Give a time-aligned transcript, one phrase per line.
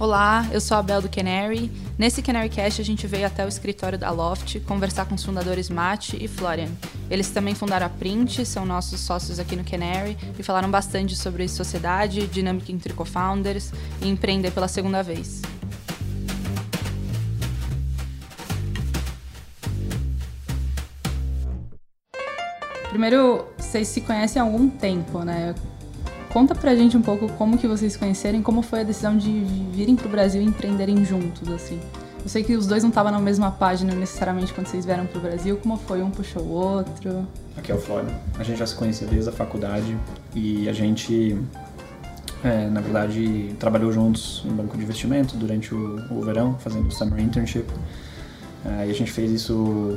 [0.00, 1.72] Olá, eu sou a Bel do Canary.
[1.98, 5.68] Nesse Canary Cast a gente veio até o escritório da Loft conversar com os fundadores
[5.68, 6.68] Matt e Florian.
[7.10, 11.48] Eles também fundaram a Print, são nossos sócios aqui no Canary e falaram bastante sobre
[11.48, 15.42] sociedade, dinâmica entre co-founders e empreender pela segunda vez.
[22.88, 25.56] Primeiro, vocês se conhecem há algum tempo, né?
[26.30, 29.30] Conta pra gente um pouco como que vocês se conheceram, como foi a decisão de
[29.72, 31.80] virem pro Brasil e empreenderem juntos, assim.
[32.22, 35.20] Eu sei que os dois não estavam na mesma página necessariamente quando vocês vieram pro
[35.20, 35.56] Brasil.
[35.56, 36.02] Como foi?
[36.02, 37.26] Um puxou o outro?
[37.56, 38.10] Aqui é o Flório.
[38.38, 39.96] A gente já se conhecia desde a faculdade
[40.34, 41.38] e a gente,
[42.44, 46.90] é, na verdade, trabalhou juntos em banco de investimento durante o, o verão, fazendo o
[46.90, 47.66] summer internship.
[48.66, 49.96] É, e a gente fez isso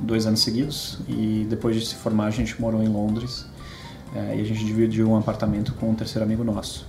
[0.00, 3.46] dois anos seguidos e depois de se formar a gente morou em Londres
[4.14, 6.86] é, e a gente dividiu um apartamento com um terceiro amigo nosso.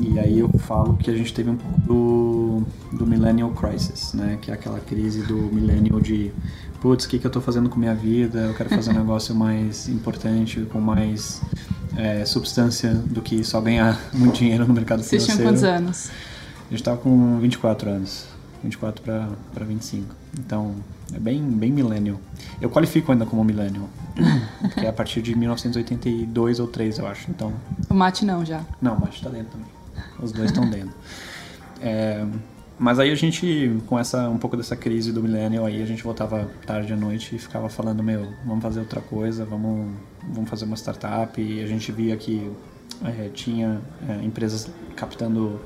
[0.00, 4.38] E aí eu falo que a gente teve um pouco do, do Millennial Crisis, né?
[4.40, 6.32] Que é aquela crise do millennial de
[6.80, 8.40] putz, o que, que eu estou fazendo com minha vida?
[8.40, 11.40] Eu quero fazer um negócio mais importante, com mais
[11.96, 15.50] é, substância do que só ganhar muito dinheiro no mercado Vocês financeiro.
[15.50, 16.10] Vocês tinham quantos anos?
[16.66, 18.33] A gente estava com 24 anos.
[18.64, 20.14] 24 para 25.
[20.38, 20.74] Então,
[21.14, 22.18] é bem, bem millennial.
[22.60, 23.88] Eu qualifico ainda como millennial,
[24.60, 27.30] porque é a partir de 1982 ou 3, eu acho.
[27.30, 27.52] Então,
[27.88, 28.64] o mate não já?
[28.80, 29.68] Não, o mate está dentro também.
[30.20, 30.94] Os dois estão dentro.
[31.80, 32.24] É,
[32.78, 36.02] mas aí a gente, com essa um pouco dessa crise do millennial, aí a gente
[36.02, 39.94] voltava tarde à noite e ficava falando, meu, vamos fazer outra coisa, vamos,
[40.28, 41.40] vamos fazer uma startup.
[41.40, 42.50] E a gente via que
[43.04, 45.60] é, tinha é, empresas captando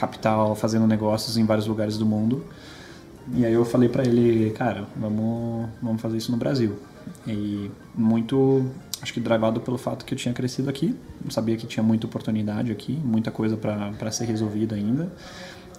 [0.00, 2.44] capital, fazendo negócios em vários lugares do mundo.
[3.34, 6.76] E aí eu falei para ele, cara, vamos, vamos fazer isso no Brasil.
[7.26, 8.64] E muito,
[9.02, 10.96] acho que drivado pelo fato que eu tinha crescido aqui,
[11.28, 15.12] sabia que tinha muita oportunidade aqui, muita coisa para ser resolvida ainda.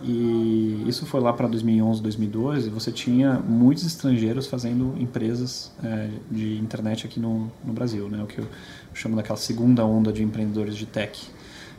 [0.03, 2.69] E isso foi lá para 2011, 2012.
[2.69, 8.23] Você tinha muitos estrangeiros fazendo empresas é, de internet aqui no, no Brasil, né?
[8.23, 8.47] O que eu
[8.93, 11.29] chamo daquela segunda onda de empreendedores de tech,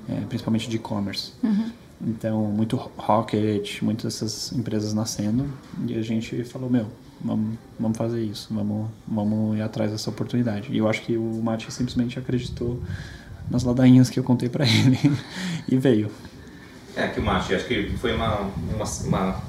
[0.09, 1.33] é, principalmente de e-commerce.
[1.43, 1.71] Uhum.
[2.05, 5.47] Então, muito Rocket, muitas dessas empresas nascendo.
[5.87, 6.87] E a gente falou, meu,
[7.21, 10.73] vamos, vamos fazer isso, vamos, vamos ir atrás dessa oportunidade.
[10.73, 12.83] E eu acho que o Mate simplesmente acreditou
[13.49, 14.99] nas ladainhas que eu contei para ele
[15.69, 16.11] e veio.
[16.97, 18.41] É, que o Mate, acho que foi uma,
[18.75, 19.43] uma, uma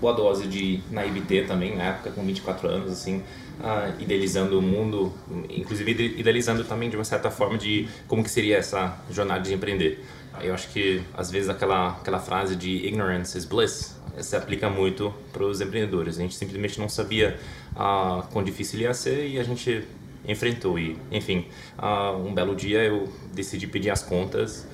[0.00, 3.18] boa dose de naivete também, na época, com 24 anos, assim,
[3.60, 5.12] uh, idealizando o mundo,
[5.50, 10.04] inclusive idealizando também, de uma certa forma, de como que seria essa jornada de empreender.
[10.42, 15.14] Eu acho que às vezes aquela aquela frase de ignorance is bliss se aplica muito
[15.32, 16.18] para os empreendedores.
[16.18, 17.38] A gente simplesmente não sabia
[17.72, 19.84] uh, quão difícil ia ser e a gente
[20.26, 20.78] enfrentou.
[20.78, 21.46] E, enfim,
[21.78, 24.66] uh, um belo dia eu decidi pedir as contas.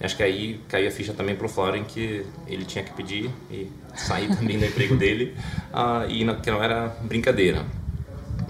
[0.00, 3.30] Acho que aí caiu a ficha também para o Florian que ele tinha que pedir
[3.50, 5.34] e sair também do emprego dele
[5.72, 7.64] uh, e não, que não era brincadeira.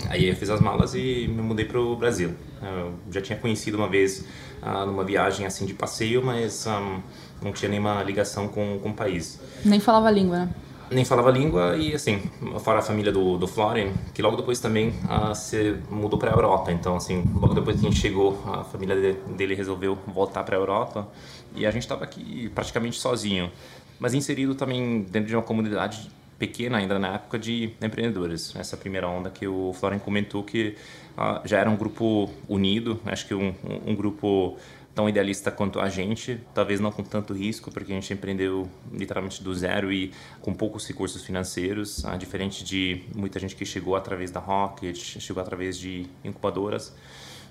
[0.09, 2.33] Aí eu fiz as malas e me mudei para o Brasil.
[2.63, 4.25] Eu já tinha conhecido uma vez
[4.63, 7.01] uh, numa viagem assim de passeio, mas um,
[7.43, 9.41] não tinha nenhuma ligação com, com o país.
[9.65, 10.49] Nem falava a língua, né?
[10.91, 12.19] Nem falava a língua e assim,
[12.61, 16.35] fora a família do, do Florian, que logo depois também uh, se mudou para a
[16.35, 16.73] Europa.
[16.73, 20.57] Então, assim, logo depois que a gente chegou, a família dele, dele resolveu voltar para
[20.57, 21.07] a Europa
[21.55, 23.51] e a gente estava aqui praticamente sozinho,
[23.99, 28.55] mas inserido também dentro de uma comunidade pequena ainda na época de empreendedores.
[28.57, 30.77] Essa primeira onda que o Florian comentou que
[31.19, 34.57] uh, já era um grupo unido, acho que um, um, um, grupo
[34.95, 39.43] tão idealista quanto a gente, talvez não com tanto risco, porque a gente empreendeu literalmente
[39.43, 44.31] do zero e com poucos recursos financeiros, uh, diferente de muita gente que chegou através
[44.31, 46.95] da Rocket, chegou através de incubadoras,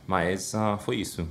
[0.08, 1.28] mas uh, foi isso.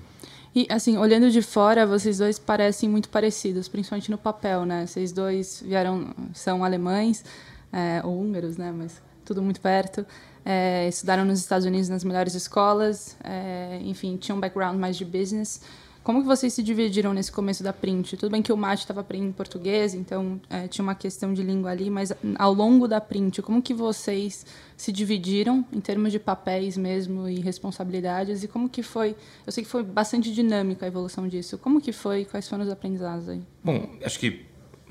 [0.55, 4.87] E, assim, olhando de fora, vocês dois parecem muito parecidos, principalmente no papel, né?
[4.87, 7.23] Vocês dois vieram, são alemães,
[7.71, 8.73] é, ou húngaros, né?
[8.75, 10.07] Mas tudo muito perto.
[10.49, 15.05] É, estudaram nos Estados Unidos nas melhores escolas, é, enfim, tinham um background mais de
[15.05, 15.61] business.
[16.05, 18.17] Como que vocês se dividiram nesse começo da print?
[18.17, 21.73] Tudo bem que o Mate estava aprendendo português, então é, tinha uma questão de língua
[21.73, 26.77] ali, mas ao longo da print, como que vocês se dividiram em termos de papéis
[26.77, 28.45] mesmo e responsabilidades?
[28.45, 29.17] E como que foi?
[29.45, 31.59] Eu sei que foi bastante dinâmica a evolução disso.
[31.59, 32.25] Como que foi?
[32.25, 33.43] Quais foram os aprendizados aí?
[33.65, 34.47] Bom, acho que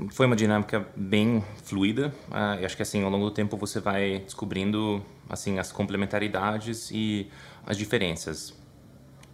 [0.09, 2.13] foi uma dinâmica bem fluida.
[2.29, 6.91] Uh, eu acho que assim ao longo do tempo você vai descobrindo assim as complementaridades
[6.91, 7.29] e
[7.65, 8.53] as diferenças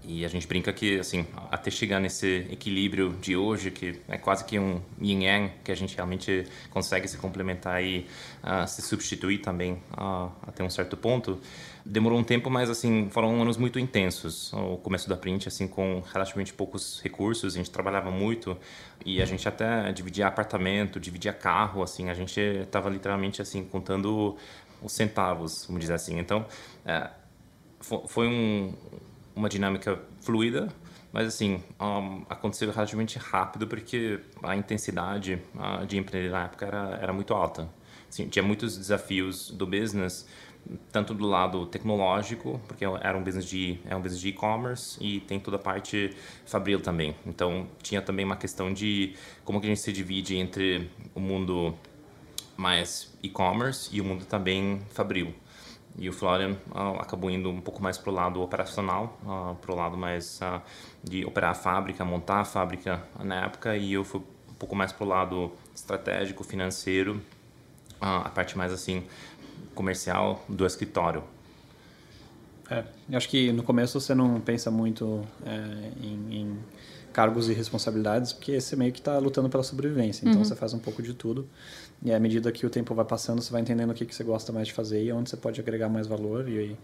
[0.03, 4.43] e a gente brinca que, assim, até chegar nesse equilíbrio de hoje, que é quase
[4.43, 8.07] que um yin-yang, que a gente realmente consegue se complementar e
[8.43, 11.39] uh, se substituir também uh, até um certo ponto,
[11.85, 14.51] demorou um tempo, mas, assim, foram anos muito intensos.
[14.53, 18.57] O começo da Print, assim, com relativamente poucos recursos, a gente trabalhava muito
[19.05, 24.35] e a gente até dividia apartamento, dividia carro, assim, a gente estava literalmente, assim, contando
[24.81, 26.17] os centavos, vamos dizer assim.
[26.17, 26.43] Então,
[26.85, 28.73] uh, foi um
[29.41, 30.69] uma dinâmica fluida,
[31.11, 36.99] mas assim, um, aconteceu relativamente rápido porque a intensidade uh, de empreender na época era,
[37.01, 37.67] era muito alta.
[38.07, 40.27] Assim, tinha muitos desafios do business,
[40.91, 45.19] tanto do lado tecnológico, porque era um business de é um business de e-commerce e
[45.21, 46.15] tem toda a parte
[46.45, 47.15] fabril também.
[47.25, 51.73] Então, tinha também uma questão de como que a gente se divide entre o mundo
[52.55, 55.33] mais e-commerce e o mundo também fabril.
[55.97, 59.71] E o Florian uh, acabou indo um pouco mais para o lado operacional, uh, para
[59.71, 60.61] o lado mais uh,
[61.03, 64.91] de operar a fábrica, montar a fábrica na época, e eu fui um pouco mais
[64.91, 67.21] para o lado estratégico, financeiro,
[67.99, 69.03] a parte mais assim
[69.75, 71.23] comercial do escritório.
[72.69, 72.85] É,
[73.15, 76.57] acho que no começo você não pensa muito é, em, em,
[77.11, 80.45] cargos e responsabilidades, porque você meio que está lutando pela sobrevivência, então uhum.
[80.45, 81.45] você faz um pouco de tudo.
[82.03, 84.23] E à medida que o tempo vai passando, você vai entendendo o que, que você
[84.23, 86.49] gosta mais de fazer e onde você pode agregar mais valor.
[86.49, 86.75] E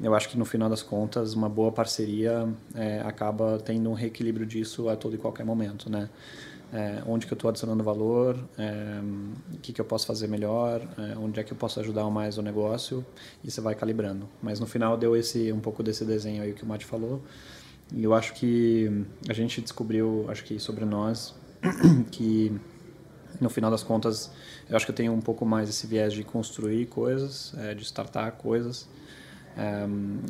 [0.00, 4.46] eu acho que no final das contas, uma boa parceria é, acaba tendo um reequilíbrio
[4.46, 6.08] disso a todo e qualquer momento, né?
[6.70, 9.00] É, onde que eu estou adicionando valor, é,
[9.54, 12.36] o que, que eu posso fazer melhor, é, onde é que eu posso ajudar mais
[12.36, 13.04] o negócio
[13.42, 14.28] e você vai calibrando.
[14.42, 17.22] Mas no final deu esse um pouco desse desenho aí que o Mate falou
[17.90, 21.34] e eu acho que a gente descobriu, acho que sobre nós,
[22.12, 22.52] que
[23.40, 24.30] no final das contas,
[24.68, 27.82] eu acho que eu tenho um pouco mais esse viés de construir coisas, é, de
[27.82, 28.88] startar coisas.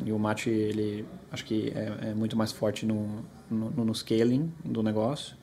[0.03, 4.51] E o Mate, ele acho que é, é muito mais forte no, no, no, scaling
[4.65, 5.35] do negócio.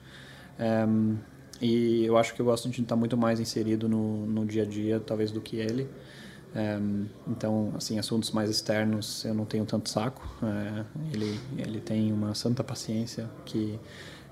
[1.60, 4.66] E eu acho que eu gosto de estar muito mais inserido no, no dia a
[4.66, 5.88] dia, talvez, do que ele.
[7.28, 10.22] Então, assim, assuntos mais externos eu não tenho tanto saco.
[10.42, 13.78] É, ele, ele tem uma santa paciência que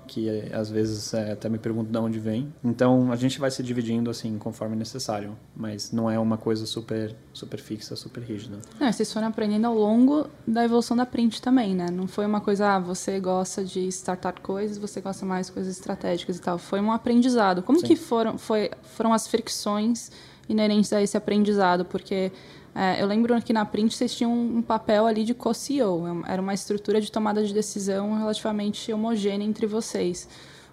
[0.05, 2.53] que às vezes é, até me pergunto de onde vem.
[2.63, 7.15] Então a gente vai se dividindo assim conforme necessário, mas não é uma coisa super
[7.33, 8.59] super fixa, super rígida.
[8.79, 11.87] Não, vocês foram aprendendo ao longo da evolução da print também, né?
[11.91, 16.37] Não foi uma coisa, ah, você gosta de startar coisas, você gosta mais coisas estratégicas
[16.37, 16.57] e tal.
[16.57, 17.61] Foi um aprendizado.
[17.61, 17.87] Como Sim.
[17.87, 20.11] que foram foi, foram as fricções
[20.47, 21.83] inerentes a esse aprendizado?
[21.83, 22.31] Porque
[22.75, 26.41] é, eu lembro que na Print vocês tinham um papel ali de co-CEO, é era
[26.41, 30.27] uma estrutura de tomada de decisão relativamente homogênea entre vocês.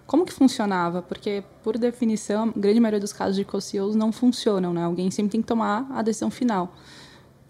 [0.05, 1.01] Como que funcionava?
[1.01, 4.83] Porque, por definição, a grande maioria dos casos de co-CEOs não funcionam, né?
[4.83, 6.75] Alguém sempre tem que tomar a decisão final.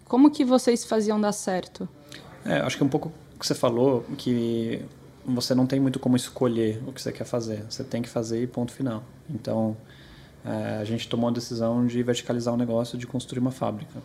[0.06, 1.88] Como que vocês faziam dar certo?
[2.44, 4.84] É, acho que um pouco o que você falou, que
[5.26, 7.64] você não tem muito como escolher o que você quer fazer.
[7.68, 9.02] Você tem que fazer e ponto final.
[9.28, 9.76] Então,
[10.44, 14.00] é, a gente tomou a decisão de verticalizar o negócio, de construir uma fábrica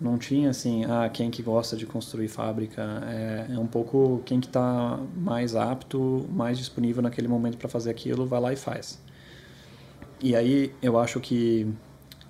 [0.00, 2.82] não tinha assim, ah, quem que gosta de construir fábrica.
[3.06, 7.90] É, é um pouco quem que está mais apto, mais disponível naquele momento para fazer
[7.90, 9.00] aquilo, vai lá e faz.
[10.20, 11.66] E aí eu acho que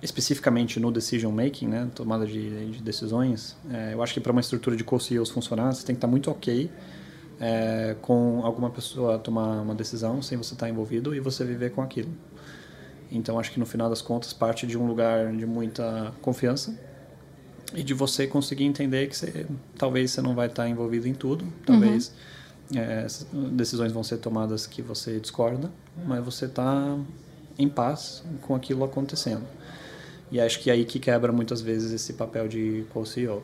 [0.01, 4.41] especificamente no decision making, né, tomada de, de decisões, é, eu acho que para uma
[4.41, 6.71] estrutura de co-CEOs funcionar, você tem que estar tá muito ok
[7.39, 11.71] é, com alguma pessoa tomar uma decisão sem você estar tá envolvido e você viver
[11.71, 12.11] com aquilo.
[13.11, 16.88] Então acho que no final das contas parte de um lugar de muita confiança
[17.73, 19.45] e de você conseguir entender que você,
[19.77, 22.11] talvez você não vai estar envolvido em tudo, talvez
[22.73, 22.79] uhum.
[22.79, 23.07] é,
[23.51, 25.71] decisões vão ser tomadas que você discorda,
[26.05, 26.97] mas você está
[27.57, 29.43] em paz com aquilo acontecendo.
[30.31, 33.43] E acho que é aí que quebra muitas vezes esse papel de co-CEO.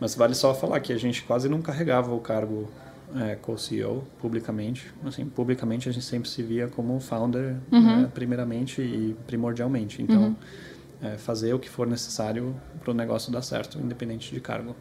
[0.00, 2.68] Mas vale só falar que a gente quase não carregava o cargo
[3.14, 4.92] é, co-CEO publicamente.
[5.04, 8.04] Assim, publicamente a gente sempre se via como founder, uhum.
[8.04, 10.02] é, primeiramente e primordialmente.
[10.02, 10.36] Então, uhum
[11.00, 14.74] é, fazer o que for necessário para o negócio dar certo, independente de cargo.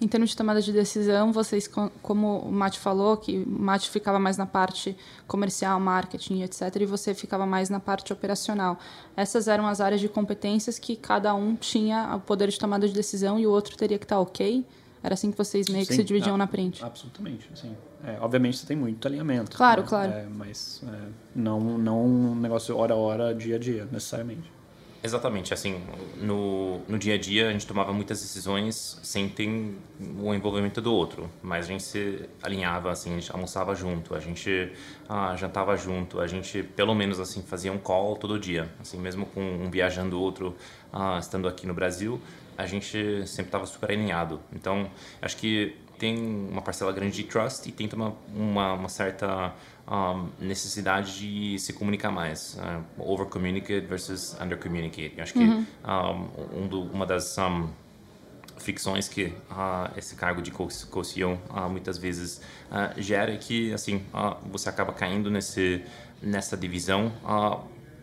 [0.00, 1.70] Em termos de tomada de decisão, vocês,
[2.02, 4.96] como o Mate falou, que o Mate ficava mais na parte
[5.28, 8.80] comercial, marketing, etc., e você ficava mais na parte operacional.
[9.16, 12.92] Essas eram as áreas de competências que cada um tinha o poder de tomada de
[12.92, 14.66] decisão e o outro teria que estar ok?
[15.04, 16.84] Era assim que vocês meio que se dividiam na print?
[16.84, 17.76] Absolutamente, sim.
[18.04, 19.56] É, obviamente você tem muito alinhamento.
[19.56, 19.88] Claro, né?
[19.88, 20.12] claro.
[20.12, 24.50] É, mas é, não, não um negócio hora a hora, dia a dia, necessariamente.
[25.04, 25.82] Exatamente, assim,
[26.16, 29.48] no, no dia a dia a gente tomava muitas decisões sem ter
[30.16, 34.20] o envolvimento do outro, mas a gente se alinhava, assim, a gente almoçava junto, a
[34.20, 34.70] gente
[35.08, 39.26] ah, jantava junto, a gente pelo menos assim fazia um call todo dia, assim, mesmo
[39.26, 40.54] com um viajando outro,
[40.92, 42.20] ah, estando aqui no Brasil,
[42.56, 44.40] a gente sempre estava super alinhado.
[44.52, 44.88] Então,
[45.20, 49.52] acho que tem uma parcela grande de trust e tem uma, uma, uma certa
[49.88, 52.58] um, necessidade de se comunicar mais.
[52.58, 55.14] Uh, over communicate versus under communicate.
[55.16, 55.66] Eu acho que uhum.
[55.84, 57.36] um, um do, uma das
[58.62, 64.02] ficções que uh, esse cargo de co-CEO uh, muitas vezes uh, gera é que assim
[64.50, 65.84] você acaba caindo nesse
[66.22, 67.12] nessa divisão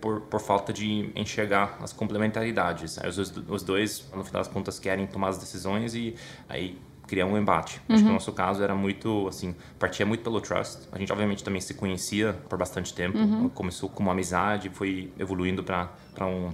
[0.01, 2.97] por, por falta de enxergar as complementaridades.
[2.97, 6.15] Os, os dois, no final das contas, querem tomar as decisões e
[6.47, 6.77] aí
[7.09, 7.81] criar um embate.
[7.89, 7.95] Uhum.
[7.95, 10.87] Acho que no nosso caso era muito, assim, partia muito pelo trust.
[10.91, 13.17] A gente, obviamente, também se conhecia por bastante tempo.
[13.17, 13.49] Uhum.
[13.49, 15.89] Começou com uma amizade, foi evoluindo para
[16.21, 16.51] um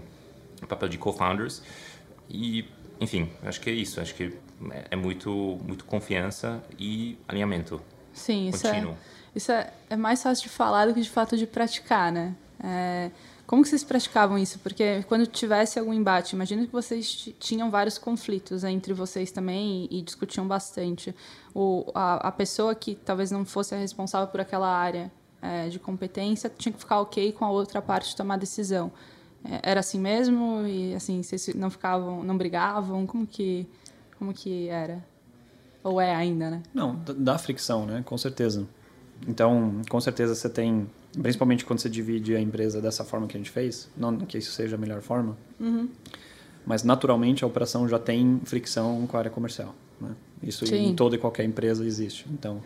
[0.67, 1.61] papel de co-founders.
[2.29, 2.65] E,
[2.99, 3.99] enfim, acho que é isso.
[3.99, 4.33] Acho que
[4.71, 7.81] é, é muito, muito confiança e alinhamento.
[8.13, 8.87] Sim, isso, é,
[9.35, 12.33] isso é, é mais fácil de falar do que de fato de praticar, né?
[12.63, 13.11] É,
[13.47, 14.57] como que vocês praticavam isso?
[14.59, 20.01] Porque quando tivesse algum embate, imagino que vocês tinham vários conflitos entre vocês também e,
[20.01, 21.15] discutiam bastante.
[21.53, 25.11] O, a, a, pessoa que talvez não fosse a responsável por aquela área
[25.41, 28.91] é, de competência tinha que ficar ok com a outra parte tomar decisão.
[29.43, 30.65] É, era assim mesmo?
[30.65, 33.05] E assim, vocês não ficavam, não brigavam?
[33.05, 33.67] Como que,
[34.17, 35.05] como que era?
[35.83, 36.63] Ou é ainda, né?
[36.73, 38.01] Não, dá fricção, né?
[38.03, 38.67] Com certeza.
[39.27, 40.89] Então, com certeza você tem
[41.21, 44.51] principalmente quando você divide a empresa dessa forma que a gente fez, não que isso
[44.51, 45.89] seja a melhor forma, uhum.
[46.65, 49.73] mas naturalmente a operação já tem fricção com a área comercial.
[49.99, 50.11] Né?
[50.43, 50.89] Isso Sim.
[50.89, 52.25] em toda e qualquer empresa existe.
[52.31, 52.61] Então,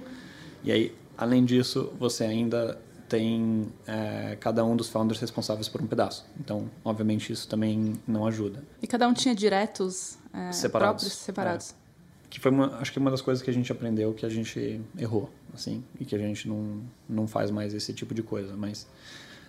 [0.64, 2.78] e aí, além disso, você ainda
[3.08, 6.26] tem é, cada um dos founders responsáveis por um pedaço.
[6.40, 8.64] Então, obviamente, isso também não ajuda.
[8.82, 11.04] E cada um tinha diretos é, separados.
[11.04, 11.72] próprios, separados.
[11.72, 11.89] É
[12.30, 14.80] que foi uma, acho que uma das coisas que a gente aprendeu que a gente
[14.98, 18.56] errou, assim, e que a gente não, não faz mais esse tipo de coisa.
[18.56, 18.88] Mas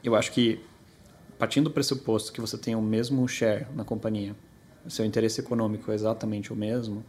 [0.03, 0.61] eu acho que,
[1.39, 4.35] partindo do pressuposto que você tem o mesmo share na companhia,
[4.89, 7.05] seu interesse econômico é exatamente o mesmo,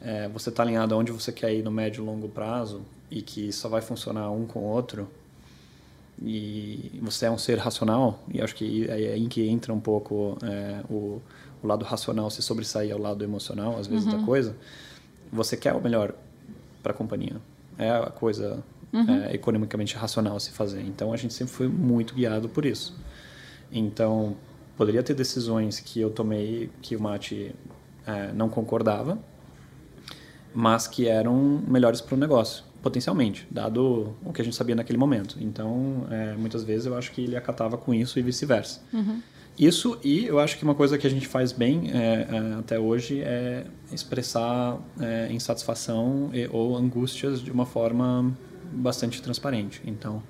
[0.00, 3.52] é, você está alinhado aonde você quer ir no médio e longo prazo e que
[3.52, 5.08] só vai funcionar um com o outro,
[6.22, 10.38] e você é um ser racional, e acho que é aí que entra um pouco
[10.42, 11.20] é, o
[11.62, 14.18] o lado racional se sobressair ao lado emocional, às vezes, uhum.
[14.18, 14.56] da coisa,
[15.32, 16.14] você quer o melhor
[16.82, 17.36] para a companhia.
[17.78, 19.24] É a coisa uhum.
[19.24, 20.82] é, economicamente racional se fazer.
[20.82, 22.96] Então, a gente sempre foi muito guiado por isso.
[23.70, 24.36] Então,
[24.76, 27.54] poderia ter decisões que eu tomei que o Mate
[28.06, 29.18] é, não concordava,
[30.54, 34.98] mas que eram melhores para o negócio, potencialmente, dado o que a gente sabia naquele
[34.98, 35.36] momento.
[35.40, 38.80] Então, é, muitas vezes eu acho que ele acatava com isso e vice-versa.
[38.92, 39.20] Uhum.
[39.58, 41.96] Isso e eu acho que uma coisa que a gente faz bem é,
[42.30, 48.36] é, até hoje é expressar é, insatisfação e, ou angústias de uma forma
[48.70, 49.80] bastante transparente.
[49.86, 50.22] Então,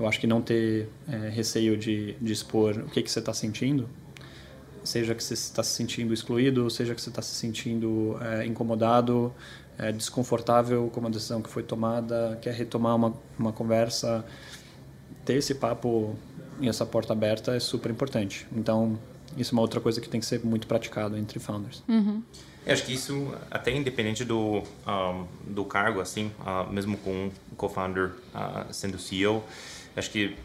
[0.00, 3.32] eu acho que não ter é, receio de, de expor o que, que você está
[3.32, 3.88] sentindo,
[4.82, 9.32] seja que você está se sentindo excluído, seja que você está se sentindo é, incomodado,
[9.78, 14.24] é, desconfortável com uma decisão que foi tomada, quer retomar uma, uma conversa,
[15.24, 16.16] ter esse papo
[16.60, 18.46] e essa porta aberta é super importante.
[18.54, 18.98] Então,
[19.36, 21.82] isso é uma outra coisa que tem que ser muito praticado entre founders.
[21.88, 22.22] Uhum.
[22.66, 27.10] Eu acho que isso, até independente do, um, do cargo, assim, uh, mesmo com
[27.50, 29.42] um co-founder uh, sendo CEO,
[29.96, 30.36] acho que,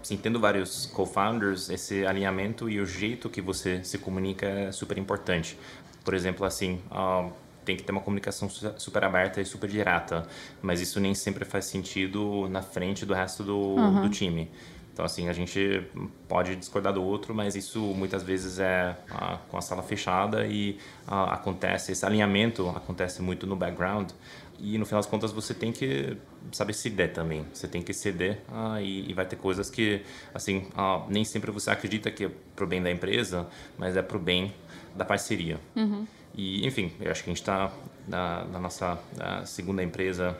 [0.00, 4.96] assim, tendo vários co-founders, esse alinhamento e o jeito que você se comunica é super
[4.96, 5.58] importante.
[6.02, 7.30] Por exemplo, assim, uh,
[7.64, 10.26] tem que ter uma comunicação super aberta e super direta,
[10.62, 14.02] mas isso nem sempre faz sentido na frente do resto do, uhum.
[14.02, 14.50] do time.
[14.92, 15.82] Então, assim, a gente
[16.28, 20.78] pode discordar do outro, mas isso muitas vezes é ah, com a sala fechada e
[21.06, 24.10] ah, acontece, esse alinhamento acontece muito no background.
[24.58, 26.18] E no final das contas você tem que
[26.52, 27.46] saber ceder também.
[27.52, 30.02] Você tem que ceder ah, e, e, vai ter coisas que,
[30.34, 33.46] assim, ah, nem sempre você acredita que é pro bem da empresa,
[33.78, 34.52] mas é pro bem
[34.94, 35.58] da parceria.
[35.74, 36.06] Uhum.
[36.34, 37.72] E, enfim, eu acho que a gente está
[38.06, 40.36] na, na, nossa na segunda empresa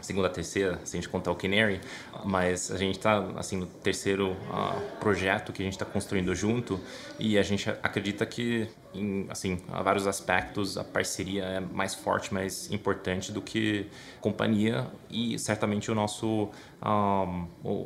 [0.00, 1.80] segunda, terceira, se a gente contar o Canary,
[2.24, 6.80] mas a gente está assim no terceiro uh, projeto que a gente está construindo junto
[7.18, 12.32] e a gente acredita que em assim a vários aspectos a parceria é mais forte,
[12.32, 13.86] mais importante do que
[14.20, 16.48] companhia e certamente o nosso um,
[16.82, 17.44] ah,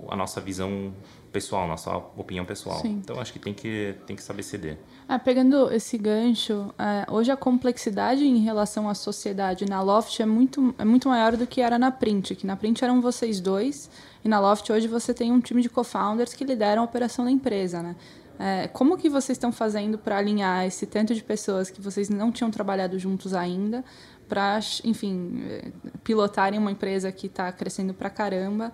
[0.08, 0.94] a nossa visão
[1.34, 2.78] pessoal, nossa opinião pessoal.
[2.78, 3.00] Sim.
[3.02, 4.78] Então acho que tem que tem que saber ceder.
[5.08, 10.24] Ah, pegando esse gancho, é, hoje a complexidade em relação à sociedade na Loft é
[10.24, 12.36] muito, é muito maior do que era na Print.
[12.36, 13.90] Que na Print eram vocês dois
[14.24, 17.32] e na Loft hoje você tem um time de co-founders que lideram a operação da
[17.32, 17.96] empresa, né?
[18.38, 22.32] É, como que vocês estão fazendo para alinhar esse tanto de pessoas que vocês não
[22.32, 23.84] tinham trabalhado juntos ainda
[24.28, 25.70] para, enfim, é,
[26.02, 28.72] pilotarem uma empresa que está crescendo para caramba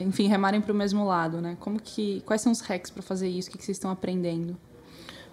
[0.00, 1.56] enfim, remarem para o mesmo lado, né?
[1.60, 3.48] Como que, quais são os hacks para fazer isso?
[3.48, 4.56] O que, que vocês estão aprendendo?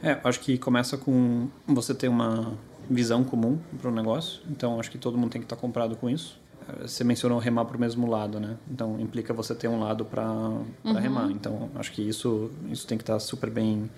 [0.02, 2.54] É, acho que começa com você ter uma
[2.90, 4.42] visão comum para o negócio.
[4.50, 6.40] Então, acho que todo mundo tem que estar comprado com isso.
[6.82, 8.58] Você mencionou remar para o mesmo lado, né?
[8.70, 10.94] Então, implica você ter um lado para uhum.
[10.94, 11.30] remar.
[11.30, 13.90] Então, acho que isso, isso tem que estar super bem,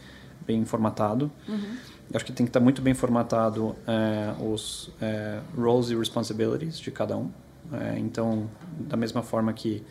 [0.46, 1.32] bem formatado.
[1.48, 1.78] Uhum.
[2.14, 6.92] Acho que tem que estar muito bem formatado é, os é, roles e responsibilities de
[6.92, 7.30] cada um.
[7.72, 8.50] É, então,
[8.80, 9.84] da mesma forma que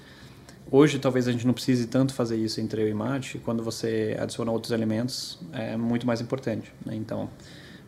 [0.71, 4.17] hoje talvez a gente não precise tanto fazer isso entre eu e Mate, quando você
[4.21, 6.73] adiciona outros elementos é muito mais importante.
[6.85, 6.95] Né?
[6.95, 7.29] Então,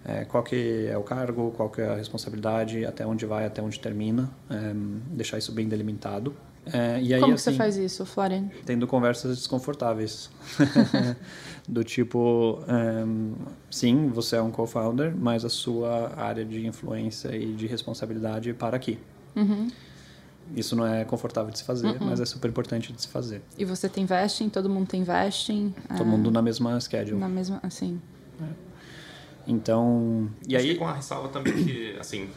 [0.05, 3.61] é, qual que é o cargo, qual que é a responsabilidade, até onde vai, até
[3.61, 4.73] onde termina, é,
[5.11, 6.35] deixar isso bem delimitado.
[6.73, 8.51] É, e aí, Como assim, você faz isso, Florian?
[8.67, 10.31] Tendo conversas desconfortáveis.
[11.69, 13.35] do tipo, um,
[13.71, 18.75] sim, você é um co-founder, mas a sua área de influência e de responsabilidade para
[18.75, 18.99] aqui.
[19.37, 19.69] Uhum.
[20.57, 21.97] Isso não é confortável de se fazer, uhum.
[22.01, 23.43] mas é super importante de se fazer.
[23.57, 24.49] E você tem vesting?
[24.49, 25.75] Todo mundo tem vesting?
[25.89, 26.05] Todo é...
[26.05, 27.19] mundo na mesma schedule.
[27.19, 28.01] Na mesma, assim.
[28.41, 28.69] É.
[29.47, 30.77] Então, e Acho aí...
[30.77, 32.29] com a ressalva também que, assim,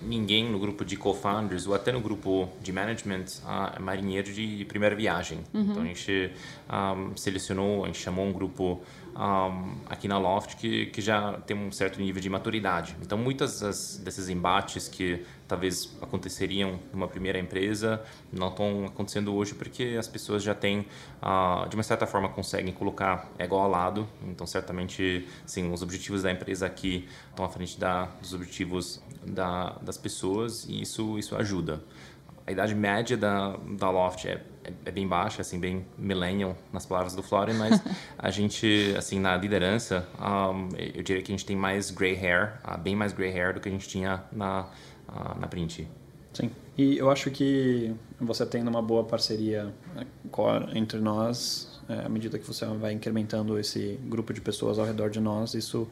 [0.00, 4.64] ninguém no grupo de co-founders ou até no grupo de management uh, é marinheiro de
[4.66, 5.38] primeira viagem.
[5.52, 5.62] Uhum.
[5.62, 6.30] Então a gente
[6.70, 8.80] um, selecionou, a gente chamou um grupo
[9.14, 12.96] um, aqui na Loft que, que já tem um certo nível de maturidade.
[13.02, 18.02] Então, muitas das, desses embates que talvez aconteceriam numa primeira empresa
[18.32, 20.86] não estão acontecendo hoje porque as pessoas já têm,
[21.22, 24.08] uh, de uma certa forma, conseguem colocar ego ao lado.
[24.26, 29.78] Então, certamente, sim, os objetivos da empresa aqui estão à frente da, dos objetivos da,
[29.82, 31.82] das pessoas e isso, isso ajuda
[32.46, 36.86] a idade média da, da Loft é, é, é, bem baixa, assim, bem millennial, nas
[36.86, 37.80] palavras do Florian, mas
[38.18, 42.60] a gente, assim, na liderança, um, eu diria que a gente tem mais gray hair,
[42.64, 44.66] uh, bem mais gray hair do que a gente tinha na,
[45.08, 45.88] uh, na print.
[46.32, 50.06] Sim, e eu acho que você tendo uma boa parceria né,
[50.74, 55.10] entre nós, é, à medida que você vai incrementando esse grupo de pessoas ao redor
[55.10, 55.86] de nós, isso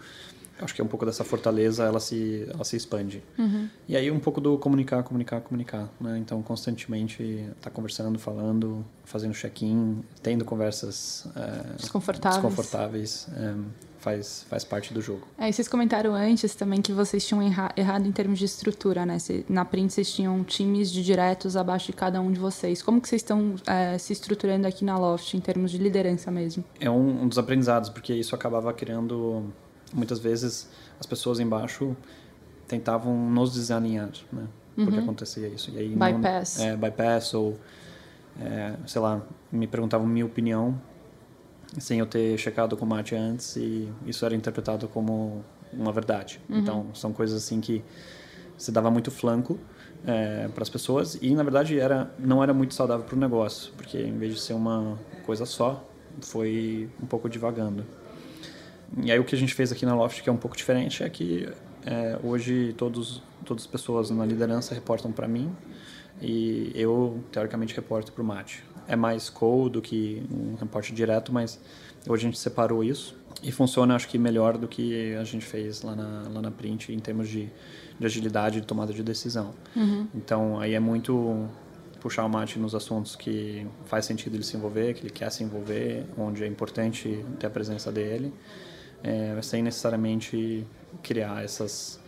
[0.61, 3.23] acho que é um pouco dessa fortaleza, ela se, ela se expande.
[3.39, 3.69] Uhum.
[3.89, 6.19] E aí um pouco do comunicar, comunicar, comunicar, né?
[6.19, 13.55] Então, constantemente tá conversando, falando, fazendo check-in, tendo conversas é, desconfortáveis, desconfortáveis é,
[14.01, 15.27] faz, faz parte do jogo.
[15.39, 19.07] É, e vocês comentaram antes também que vocês tinham erra errado em termos de estrutura,
[19.07, 19.19] né?
[19.49, 22.83] na Print vocês tinham times de diretos abaixo de cada um de vocês.
[22.83, 26.65] Como que vocês estão é, se estruturando aqui na Loft em termos de liderança mesmo?
[26.81, 29.45] É um, um dos aprendizados, porque isso acabava criando
[29.95, 31.97] muitas vezes as pessoas embaixo
[32.67, 34.47] tentavam nos desalinhar, né?
[34.77, 34.85] Uhum.
[34.85, 35.71] Porque acontecia isso.
[35.73, 36.59] E aí bypass.
[36.59, 37.59] Não, é, bypass ou,
[38.41, 40.81] é, sei lá, me perguntavam minha opinião
[41.79, 46.41] sem eu ter checado com o Mate antes e isso era interpretado como uma verdade.
[46.49, 46.59] Uhum.
[46.59, 47.83] Então, são coisas assim que
[48.57, 49.59] se dava muito flanco
[50.07, 53.73] é, para as pessoas e, na verdade, era, não era muito saudável para o negócio,
[53.77, 55.85] porque em vez de ser uma coisa só,
[56.21, 57.85] foi um pouco divagando.
[58.99, 61.03] E aí o que a gente fez aqui na Loft, que é um pouco diferente,
[61.03, 61.49] é que
[61.87, 65.55] é, hoje todos, todas as pessoas na liderança reportam para mim
[66.21, 68.63] e eu, teoricamente, reporto para o Mate.
[68.87, 71.59] É mais code do que um reporte direto, mas
[72.07, 75.83] hoje a gente separou isso e funciona, acho que, melhor do que a gente fez
[75.83, 77.49] lá na, lá na Print em termos de,
[77.99, 79.55] de agilidade de tomada de decisão.
[79.75, 80.07] Uhum.
[80.15, 81.49] Então, aí é muito
[82.01, 85.45] puxar o Mate nos assuntos que faz sentido ele se envolver, que ele quer se
[85.45, 88.33] envolver, onde é importante ter a presença dele
[89.03, 90.67] é, sem necessariamente
[91.03, 92.01] criar essas,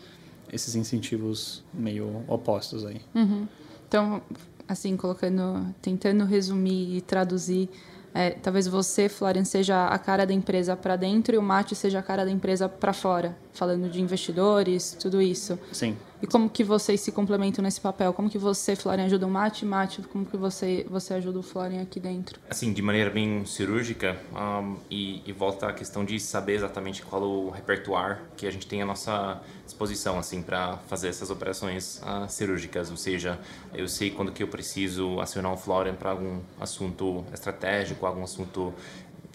[0.52, 3.00] esses incentivos meio opostos aí.
[3.14, 3.46] Uhum.
[3.88, 4.22] Então,
[4.68, 7.68] assim, colocando, tentando resumir e traduzir
[8.14, 11.98] é, talvez você, Florian, seja a cara da empresa para dentro e o Mate seja
[11.98, 15.58] a cara da empresa para fora, falando de investidores, tudo isso.
[15.72, 15.96] Sim.
[16.22, 18.12] E como que vocês se complementam nesse papel?
[18.12, 21.82] Como que você, Florian, ajuda o Mate, Mate, como que você você ajuda o Florian
[21.82, 22.38] aqui dentro?
[22.48, 27.22] Assim, de maneira bem cirúrgica um, e, e volta à questão de saber exatamente qual
[27.22, 32.28] o repertório que a gente tem à nossa disposição, assim, para fazer essas operações uh,
[32.28, 32.88] cirúrgicas.
[32.88, 33.40] Ou seja,
[33.74, 38.72] eu sei quando que eu preciso acionar o Florian para algum assunto estratégico algum assunto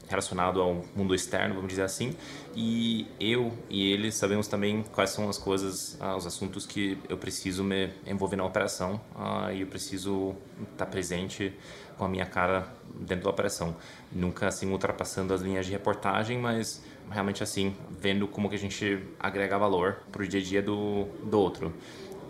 [0.07, 2.15] relacionado ao mundo externo, vamos dizer assim.
[2.55, 7.17] E eu e ele sabemos também quais são as coisas, ah, os assuntos que eu
[7.17, 10.35] preciso me envolver na operação ah, e eu preciso
[10.71, 11.53] estar presente
[11.97, 12.67] com a minha cara
[12.99, 13.75] dentro da operação.
[14.11, 18.99] Nunca assim ultrapassando as linhas de reportagem, mas realmente assim vendo como que a gente
[19.19, 21.73] agrega valor para o dia a dia do, do outro.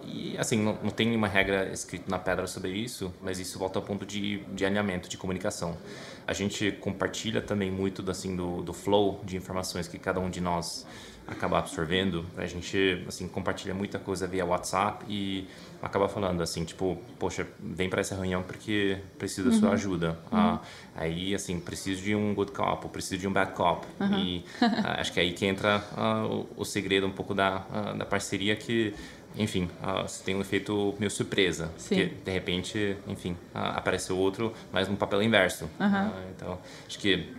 [0.08, 3.78] E assim, não, não tem nenhuma regra escrita na pedra sobre isso, mas isso volta
[3.78, 5.78] ao ponto de, de alinhamento, de comunicação.
[6.26, 10.40] A gente compartilha também muito assim, do, do flow de informações que cada um de
[10.40, 10.86] nós
[11.28, 12.26] acaba absorvendo.
[12.38, 15.46] A gente assim compartilha muita coisa via WhatsApp e
[15.82, 20.18] acaba falando assim, tipo, poxa, vem para essa reunião porque preciso da sua ajuda.
[20.32, 20.38] Uhum.
[20.38, 20.62] Ah,
[20.96, 23.86] aí, assim, preciso de um good cop, preciso de um bad cop.
[24.00, 24.20] Uhum.
[24.20, 27.66] E ah, acho que é aí que entra ah, o, o, segredo um pouco da,
[27.72, 28.94] ah, da parceria que
[29.38, 31.72] enfim, uh, você tem um efeito meio surpresa.
[31.78, 31.96] Sim.
[31.96, 35.66] Porque, de repente, enfim, uh, aparece outro, mas no papel inverso.
[35.66, 37.34] Uh, então, acho que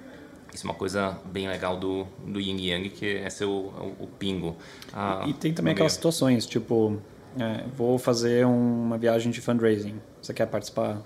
[0.54, 4.06] isso é uma coisa bem legal do, do Yin Yang, que é o, o, o
[4.18, 4.56] pingo.
[5.26, 6.98] e tem também aquelas situações, tipo,
[7.38, 10.00] é, vou fazer uma viagem de fundraising.
[10.22, 11.02] Você quer participar?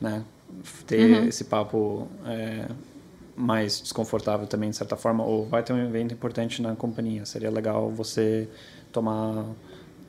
[0.00, 0.24] Né?
[0.86, 1.28] Ter uhum.
[1.28, 2.66] esse papo é,
[3.36, 5.24] mais desconfortável também, de certa forma.
[5.24, 7.24] Ou vai ter um evento importante na companhia.
[7.24, 8.48] Seria legal você
[8.92, 9.46] tomar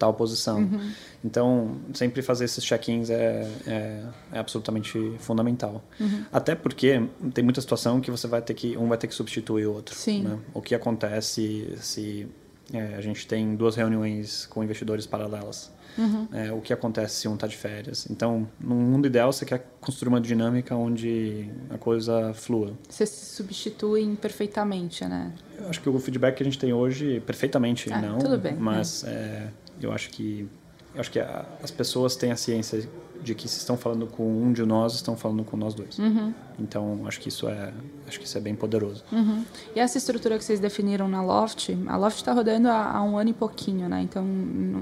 [0.02, 0.58] tal posição.
[0.58, 0.92] Uhum.
[1.24, 5.84] Então, sempre fazer esses check-ins é, é, é, absolutamente fundamental.
[6.00, 6.26] Uhum.
[6.34, 9.68] Até porque tem muita situação que você vai ter que um vai ter que substituir
[9.68, 9.94] o outro.
[9.94, 10.24] Sim.
[10.24, 10.40] Né?
[10.56, 12.28] O que acontece se
[12.74, 15.72] é, a gente tem duas reuniões com investidores paralelas?
[15.98, 16.28] Uhum.
[16.32, 18.08] É, o que acontece se um está de férias?
[18.10, 22.74] Então, no mundo ideal, você quer construir uma dinâmica onde a coisa flua.
[22.90, 25.34] Você se substituem perfeitamente, né?
[25.60, 28.20] Eu acho que o feedback que a gente tem hoje, perfeitamente ah, não.
[28.20, 28.56] Tudo bem.
[28.56, 29.50] Mas é,
[29.82, 30.48] eu acho que
[30.94, 32.88] eu acho que a, as pessoas têm a ciência
[33.22, 35.98] de que se estão falando com um de nós, estão falando com nós dois.
[36.00, 36.34] Uhum.
[36.60, 37.72] Então, acho que isso é,
[38.08, 39.04] acho que isso é bem poderoso.
[39.12, 39.46] Uhum.
[39.76, 43.18] E essa estrutura que vocês definiram na Loft, a Loft está rodando há, há, um
[43.18, 44.02] ano e pouquinho, né?
[44.02, 44.26] Então,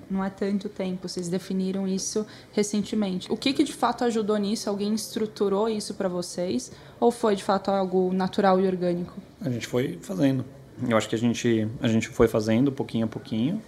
[0.09, 1.07] não é tanto tempo.
[1.07, 3.31] Vocês definiram isso recentemente.
[3.31, 4.69] O que, que de fato ajudou nisso?
[4.69, 6.71] Alguém estruturou isso para vocês?
[6.99, 9.21] Ou foi de fato algo natural e orgânico?
[9.41, 10.45] A gente foi fazendo.
[10.87, 13.61] Eu acho que a gente, a gente foi fazendo pouquinho a pouquinho.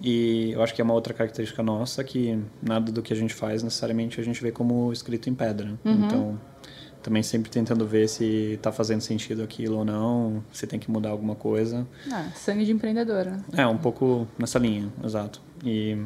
[0.00, 3.32] E eu acho que é uma outra característica nossa que nada do que a gente
[3.32, 5.78] faz necessariamente a gente vê como escrito em pedra.
[5.84, 6.04] Uhum.
[6.04, 6.40] Então,
[7.02, 11.10] também sempre tentando ver se está fazendo sentido aquilo ou não, se tem que mudar
[11.10, 11.86] alguma coisa.
[12.10, 13.30] Ah, sangue de empreendedora.
[13.30, 13.44] Né?
[13.58, 15.40] É, um pouco nessa linha, exato.
[15.64, 15.96] E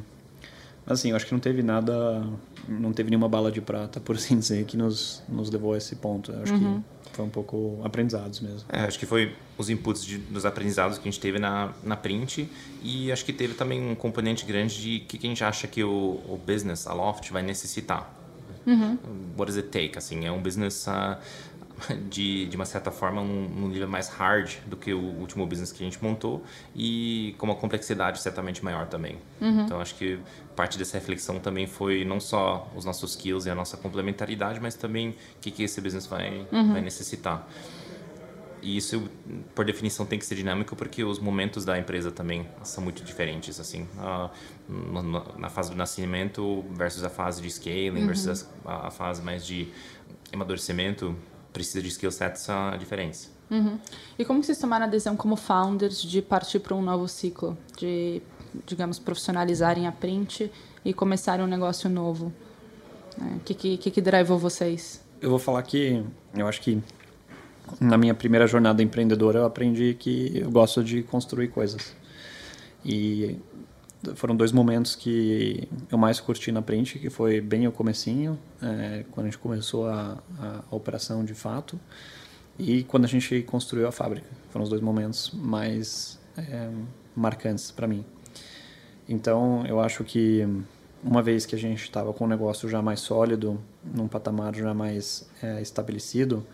[0.94, 2.24] assim, eu acho que não teve nada,
[2.68, 5.96] não teve nenhuma bala de prata, por assim dizer, que nos, nos levou a esse
[5.96, 6.33] ponto.
[6.33, 6.83] Eu acho uhum.
[7.05, 8.64] que foi um pouco aprendizados mesmo.
[8.68, 11.96] É, acho que foi os inputs de, dos aprendizados que a gente teve na, na
[11.96, 12.48] print
[12.83, 15.66] e acho que teve também um componente grande de o que, que, a gente acha
[15.66, 18.14] que o, o business, a Loft, vai necessitar.
[18.66, 18.98] Uhum.
[19.37, 19.96] What does it take?
[19.96, 21.16] Assim, é um business uh,
[22.09, 25.73] de, de uma certa forma um, um, nível mais hard do que o último business
[25.73, 26.43] que a gente montou
[26.75, 29.19] e com uma complexidade certamente maior também.
[29.40, 29.62] Uhum.
[29.62, 30.19] Então acho que
[30.57, 34.75] parte dessa reflexão também foi não só os nossos skills e a nossa complementaridade, mas
[34.75, 36.73] também o que, que esse business vai, uhum.
[36.73, 37.47] vai necessitar.
[38.62, 39.09] E isso,
[39.55, 43.59] por definição, tem que ser dinâmico porque os momentos da empresa também são muito diferentes,
[43.59, 43.88] assim,
[45.38, 48.07] na fase do nascimento versus a fase de scaling uhum.
[48.07, 49.69] versus a, a fase mais de
[50.31, 51.16] amadurecimento
[51.53, 52.47] precisa de skill sets
[52.79, 53.31] diferentes.
[53.51, 53.79] Uhum.
[54.19, 57.59] E como que vocês tomaram a decisão como founders de partir para um novo ciclo,
[57.77, 58.23] de,
[58.65, 60.51] digamos, profissionalizarem a print
[60.85, 62.33] e começarem um negócio novo?
[63.19, 65.05] O é, que, que, que drivou vocês?
[65.21, 66.03] Eu vou falar que
[66.35, 66.81] eu acho que
[67.81, 71.95] na minha primeira jornada empreendedora eu aprendi que eu gosto de construir coisas.
[72.85, 73.37] E
[74.15, 79.05] foram dois momentos que eu mais curti na print, que foi bem o comecinho, é,
[79.11, 81.79] quando a gente começou a, a, a, operação de fato,
[82.59, 84.27] e quando a gente construiu a fábrica.
[84.51, 86.71] Foram os dois momentos mais é,
[87.15, 88.05] marcantes para mim.
[89.09, 90.47] Então, eu acho que
[91.03, 94.73] uma vez que a gente estava com o negócio já mais sólido, num patamar já
[94.73, 96.47] mais é, estabelecido,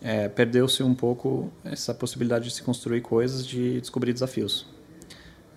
[0.00, 4.66] é, perdeu-se um pouco essa possibilidade de se construir coisas, de descobrir desafios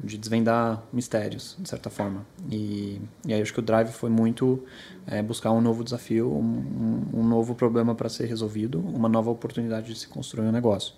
[0.03, 2.25] de desvendar mistérios, de certa forma.
[2.51, 4.63] E, e aí acho que o Drive foi muito
[5.07, 9.93] é, buscar um novo desafio, um, um novo problema para ser resolvido, uma nova oportunidade
[9.93, 10.93] de se construir um negócio.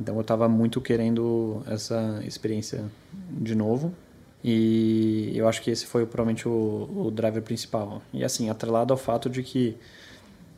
[0.00, 2.84] Então eu estava muito querendo essa experiência
[3.30, 3.94] de novo
[4.42, 8.02] e eu acho que esse foi provavelmente o, o driver principal.
[8.12, 9.76] E assim, atrelado ao fato de que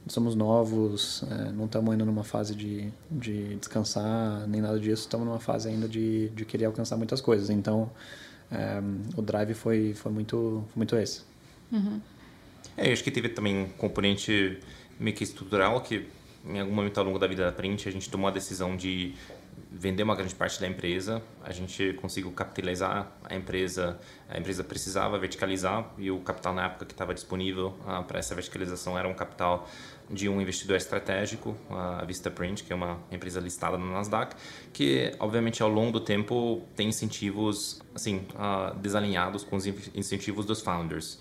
[0.07, 5.27] somos novos, é, não estamos ainda numa fase de, de descansar, nem nada disso, estamos
[5.27, 7.51] numa fase ainda de, de querer alcançar muitas coisas.
[7.51, 7.91] Então,
[8.51, 8.81] é,
[9.17, 11.23] o drive foi, foi, muito, foi muito esse.
[11.73, 12.01] Uhum.
[12.77, 14.61] É, eu acho que teve também um componente
[14.99, 16.07] meio que estrutural que
[16.45, 19.15] em algum momento ao longo da vida da Print a gente tomou a decisão de
[19.71, 25.19] vender uma grande parte da empresa, a gente conseguiu capitalizar a empresa, a empresa precisava
[25.19, 29.15] verticalizar e o capital na época que estava disponível ah, para essa verticalização era um
[29.15, 29.69] capital
[30.09, 34.37] de um investidor estratégico, a Vistaprint, que é uma empresa listada no Nasdaq,
[34.73, 40.61] que obviamente ao longo do tempo tem incentivos assim uh, desalinhados com os incentivos dos
[40.61, 41.19] founders.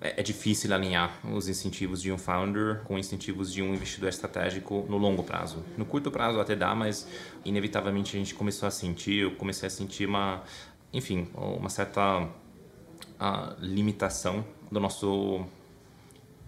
[0.00, 4.86] É, é difícil alinhar os incentivos de um founder com incentivos de um investidor estratégico
[4.88, 5.64] no longo prazo.
[5.76, 7.06] No curto prazo até dá, mas
[7.44, 10.42] inevitavelmente a gente começou a sentir, eu comecei a sentir uma,
[10.92, 12.28] enfim, uma certa
[13.60, 15.44] limitação do nosso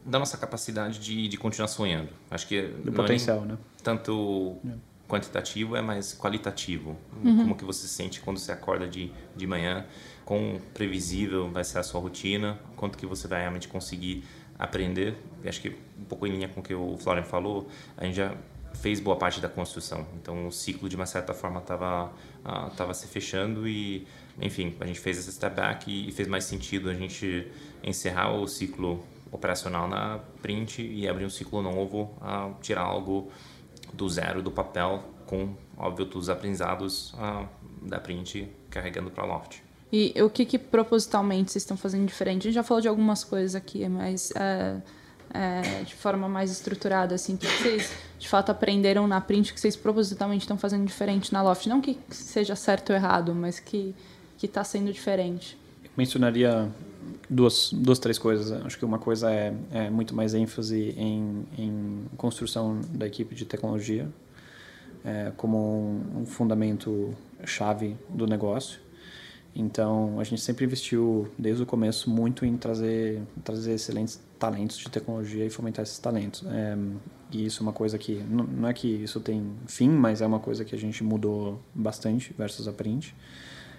[0.04, 2.08] da nossa capacidade de, de continuar sonhando.
[2.30, 3.58] Acho que do potencial, é né?
[3.82, 4.72] Tanto é.
[5.06, 6.96] quantitativo é mais qualitativo.
[7.22, 7.36] Uhum.
[7.36, 9.84] Como que você se sente quando você acorda de, de manhã?
[10.28, 12.60] Quão previsível vai ser a sua rotina?
[12.76, 14.24] Quanto que você vai realmente conseguir
[14.58, 15.16] aprender?
[15.42, 18.36] Acho que um pouco em linha com o que o Florian falou, a gente já
[18.74, 20.06] fez boa parte da construção.
[20.20, 22.12] Então o ciclo de uma certa forma estava
[22.44, 24.06] uh, tava se fechando e,
[24.38, 27.50] enfim, a gente fez esse step back e, e fez mais sentido a gente
[27.82, 33.32] encerrar o ciclo operacional na print e abrir um ciclo novo, a tirar algo
[33.94, 37.14] do zero do papel com, óbvio, todos os aprendizados
[37.80, 39.67] da print carregando para Loft.
[39.92, 42.42] E o que, que propositalmente vocês estão fazendo diferente?
[42.42, 44.76] A gente já falou de algumas coisas aqui, mas é,
[45.32, 49.60] é, de forma mais estruturada, assim, o que vocês de fato aprenderam na print que
[49.60, 51.66] vocês propositalmente estão fazendo diferente na Loft?
[51.68, 53.94] Não que seja certo ou errado, mas que
[54.42, 55.56] está sendo diferente.
[55.82, 56.70] Eu mencionaria
[57.28, 58.52] duas, duas, três coisas.
[58.64, 63.44] Acho que uma coisa é, é muito mais ênfase em, em, construção da equipe de
[63.44, 64.08] tecnologia
[65.04, 68.80] é, como um, um, fundamento chave do negócio.
[69.58, 74.88] Então, a gente sempre investiu, desde o começo, muito em trazer, trazer excelentes talentos de
[74.88, 76.44] tecnologia e fomentar esses talentos.
[76.46, 76.78] É,
[77.32, 80.26] e isso é uma coisa que, não, não é que isso tem fim, mas é
[80.26, 83.16] uma coisa que a gente mudou bastante versus a print.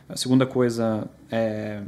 [0.09, 1.81] A segunda coisa é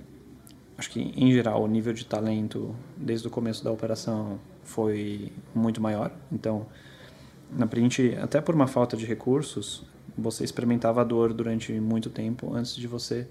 [0.78, 5.80] acho que em geral o nível de talento desde o começo da operação foi muito
[5.82, 6.12] maior.
[6.32, 6.66] Então,
[7.52, 9.84] na print, até por uma falta de recursos,
[10.18, 13.28] você experimentava a dor durante muito tempo antes de você,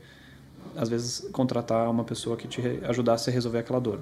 [0.77, 4.01] às vezes, contratar uma pessoa que te ajudasse a resolver aquela dor.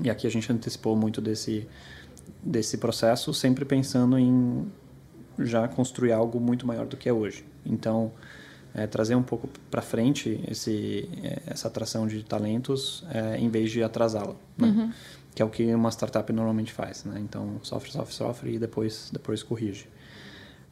[0.00, 1.66] E aqui a gente antecipou muito desse
[2.42, 4.66] desse processo, sempre pensando em
[5.38, 7.44] já construir algo muito maior do que é hoje.
[7.64, 8.12] Então,
[8.74, 13.70] é, trazer um pouco para frente esse, é, essa atração de talentos é, em vez
[13.70, 14.68] de atrasá-la, né?
[14.68, 14.92] uhum.
[15.34, 17.04] que é o que uma startup normalmente faz.
[17.04, 17.20] Né?
[17.20, 19.88] Então, sofre, sofre, sofre e depois, depois corrige.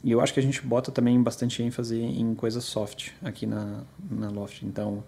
[0.04, 3.84] E eu acho que a gente bota também bastante ênfase em coisas soft aqui na,
[4.10, 4.62] na Loft.
[4.62, 5.02] Então,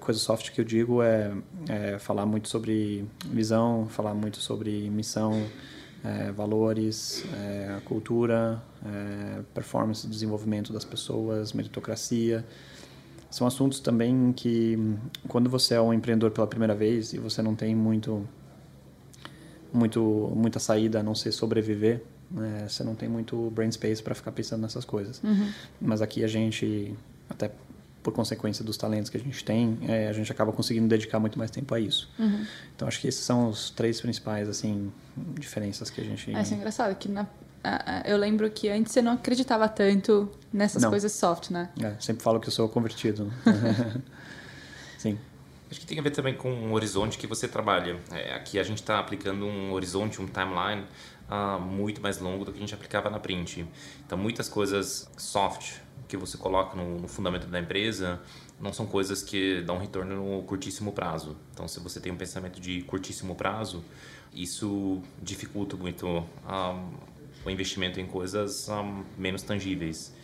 [0.00, 1.32] coisa soft que eu digo é,
[1.68, 5.40] é falar muito sobre visão, falar muito sobre missão,
[6.02, 12.44] é, valores, é, cultura, é, performance, desenvolvimento das pessoas, meritocracia.
[13.30, 14.76] São assuntos também que,
[15.28, 18.28] quando você é um empreendedor pela primeira vez e você não tem muito,
[19.72, 24.14] muito muita saída a não ser sobreviver, né, você não tem muito brain space para
[24.14, 25.22] ficar pensando nessas coisas.
[25.22, 25.50] Uhum.
[25.80, 26.94] Mas aqui a gente,
[27.28, 27.50] até
[28.02, 31.38] por consequência dos talentos que a gente tem, é, a gente acaba conseguindo dedicar muito
[31.38, 32.10] mais tempo a isso.
[32.18, 32.46] Uhum.
[32.74, 36.34] Então acho que esses são os três principais assim diferenças que a gente.
[36.34, 37.26] É, isso é engraçado que na,
[38.04, 40.90] eu lembro que antes você não acreditava tanto nessas não.
[40.90, 41.70] coisas soft, né?
[41.80, 43.32] É, sempre falo que eu sou convertido.
[44.96, 45.18] Sim.
[45.70, 47.98] Acho que tem a ver também com o horizonte que você trabalha.
[48.10, 50.84] É, aqui a gente está aplicando um horizonte, um timeline
[51.28, 53.66] uh, muito mais longo do que a gente aplicava na print.
[54.04, 58.20] Então, muitas coisas soft que você coloca no, no, fundamento da empresa
[58.58, 61.36] não são coisas que dão retorno no curtíssimo prazo.
[61.52, 63.84] Então, se você tem um pensamento de curtíssimo prazo,
[64.32, 66.24] isso dificulta muito um,
[67.44, 70.14] o investimento em coisas um, menos tangíveis.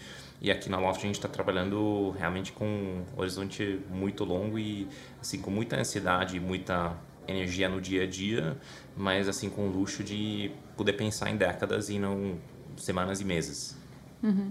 [0.40, 4.86] E aqui na Loft a gente está trabalhando realmente com um horizonte muito longo e
[5.20, 8.56] assim com muita ansiedade, muita energia no dia a dia,
[8.96, 12.36] mas assim com o luxo de poder pensar em décadas e não
[12.76, 13.76] semanas e meses.
[14.22, 14.50] Uhum.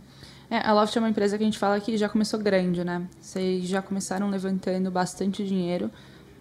[0.49, 3.07] É, a Loft é uma empresa que a gente fala que já começou grande, né?
[3.19, 5.89] Vocês já começaram levantando bastante dinheiro,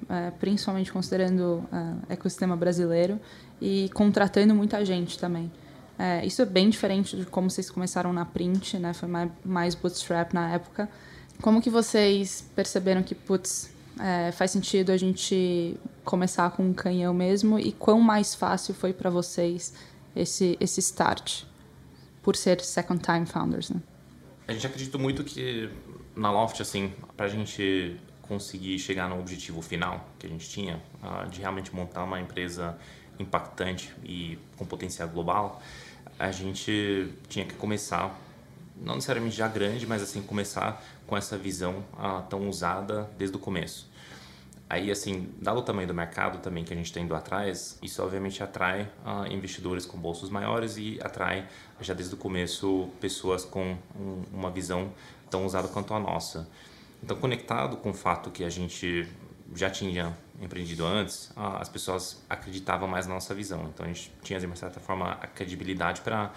[0.08, 1.76] é, principalmente considerando o
[2.10, 3.18] é, ecossistema brasileiro,
[3.60, 5.50] e contratando muita gente também.
[5.98, 8.92] É, isso é bem diferente de como vocês começaram na print, né?
[8.92, 10.88] Foi mais, mais bootstrap na época.
[11.40, 17.12] Como que vocês perceberam que, putz, é, faz sentido a gente começar com um canhão
[17.12, 19.74] mesmo e quão mais fácil foi para vocês
[20.14, 21.44] esse, esse start
[22.22, 23.81] por ser second time founders, né?
[24.46, 25.70] A gente acredita muito que
[26.14, 30.81] na Loft, assim, para a gente conseguir chegar no objetivo final que a gente tinha,
[31.31, 32.78] de realmente montar uma empresa
[33.18, 35.61] impactante e com potencial global,
[36.18, 38.18] a gente tinha que começar,
[38.82, 43.40] não necessariamente já grande, mas assim, começar com essa visão uh, tão usada desde o
[43.40, 43.90] começo.
[44.68, 48.02] Aí, assim, dado o tamanho do mercado também que a gente está indo atrás, isso
[48.02, 51.46] obviamente atrai uh, investidores com bolsos maiores e atrai,
[51.80, 54.90] já desde o começo, pessoas com um, uma visão
[55.30, 56.48] tão usada quanto a nossa.
[57.02, 59.06] Então, conectado com o fato que a gente
[59.54, 63.68] já tinha empreendido antes, as pessoas acreditavam mais na nossa visão.
[63.72, 66.32] Então a gente tinha, de uma certa forma, a credibilidade para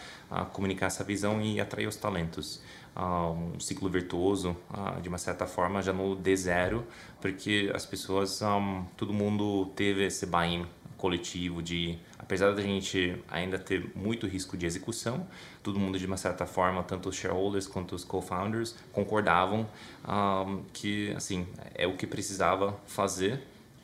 [0.54, 2.62] comunicar essa visão e atrair os talentos.
[2.96, 4.56] Um ciclo virtuoso,
[5.02, 6.84] de uma certa forma, já no D0,
[7.20, 10.66] porque as pessoas, um, todo mundo teve esse buy-in
[10.98, 15.28] coletivo de apesar da gente ainda ter muito risco de execução,
[15.62, 19.68] todo mundo de uma certa forma, tanto os shareholders quanto os co-founders concordavam
[20.08, 23.42] um, que assim é o que precisava fazer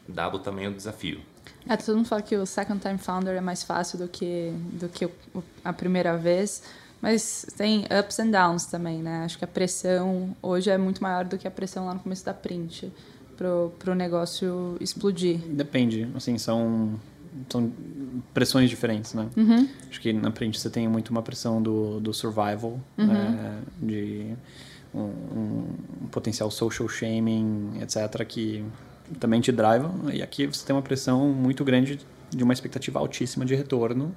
[0.08, 1.22] dado também o desafio.
[1.68, 4.90] É, todo mundo fala que o second time founder é mais fácil do que do
[4.90, 5.08] que
[5.64, 6.64] a primeira vez,
[7.02, 9.24] mas tem ups and downs também, né?
[9.26, 12.26] Acho que a pressão hoje é muito maior do que a pressão lá no começo
[12.26, 12.92] da print
[13.38, 15.40] para o negócio explodir.
[15.40, 17.00] Depende, assim, são
[17.50, 17.72] são
[18.34, 19.28] pressões diferentes, né?
[19.36, 19.68] Uhum.
[19.90, 23.12] Acho que na print você tem muito uma pressão do, do survival, uhum.
[23.12, 24.36] é, de
[24.94, 25.66] um, um,
[26.12, 28.66] potencial social shaming, etc., que
[29.20, 29.86] também te drive.
[30.14, 34.16] E aqui você tem uma pressão muito grande de uma expectativa altíssima de retorno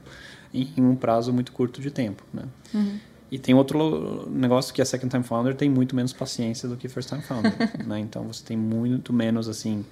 [0.52, 2.44] em, em um prazo muito curto de tempo, né?
[2.72, 2.98] Uhum.
[3.30, 6.88] E tem outro negócio que a Second Time Founder tem muito menos paciência do que
[6.88, 7.52] First Time Founder,
[7.84, 7.98] né?
[7.98, 9.84] Então você tem muito menos, assim,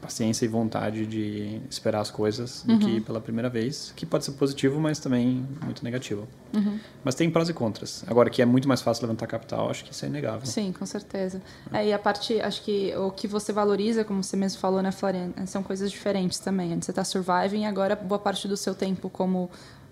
[0.00, 2.78] paciência e vontade de esperar as coisas uhum.
[2.78, 6.26] do que pela primeira vez, que pode ser positivo, mas também muito negativo.
[6.54, 6.78] Uhum.
[7.02, 8.04] Mas tem prós e contras.
[8.06, 10.46] Agora, que é muito mais fácil levantar capital, acho que isso é inegável.
[10.46, 11.40] Sim, com certeza.
[11.72, 11.78] É.
[11.78, 14.90] É, e a parte, acho que o que você valoriza, como você mesmo falou, né,
[14.90, 16.72] Florian, são coisas diferentes também.
[16.72, 19.50] Antes você está surviving, agora boa parte do seu tempo como...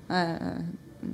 [0.09, 0.63] É,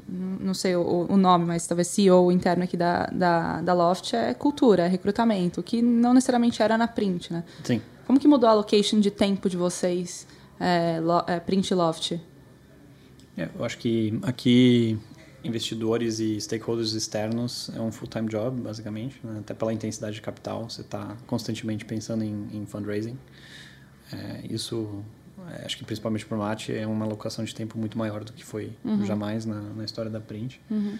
[0.09, 4.35] não sei o, o, nome, mas talvez CEO interno aqui da, da, da Loft é
[4.35, 7.43] cultura, é recrutamento, que não necessariamente era na print, né?
[7.65, 7.81] Sim.
[8.09, 10.27] Como que mudou a allocation de tempo de vocês,
[10.59, 12.13] é, lo, é, Print Loft?
[13.37, 14.99] É, eu acho que aqui
[15.45, 19.21] investidores e stakeholders externos é um full-time job, basicamente.
[19.23, 19.41] Né?
[19.41, 23.19] Até pela intensidade de capital, você está constantemente pensando em, em fundraising.
[24.11, 25.05] É, isso,
[25.51, 28.33] é, acho que principalmente para o Mate, é uma alocação de tempo muito maior do
[28.33, 29.05] que foi uhum.
[29.05, 30.59] jamais na, na, história da Print.
[30.71, 30.99] Uhum.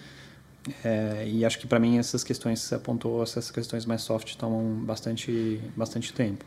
[0.83, 4.35] É, e acho que para mim essas questões que você apontou, essas questões mais soft
[4.35, 6.45] tomam bastante, bastante tempo.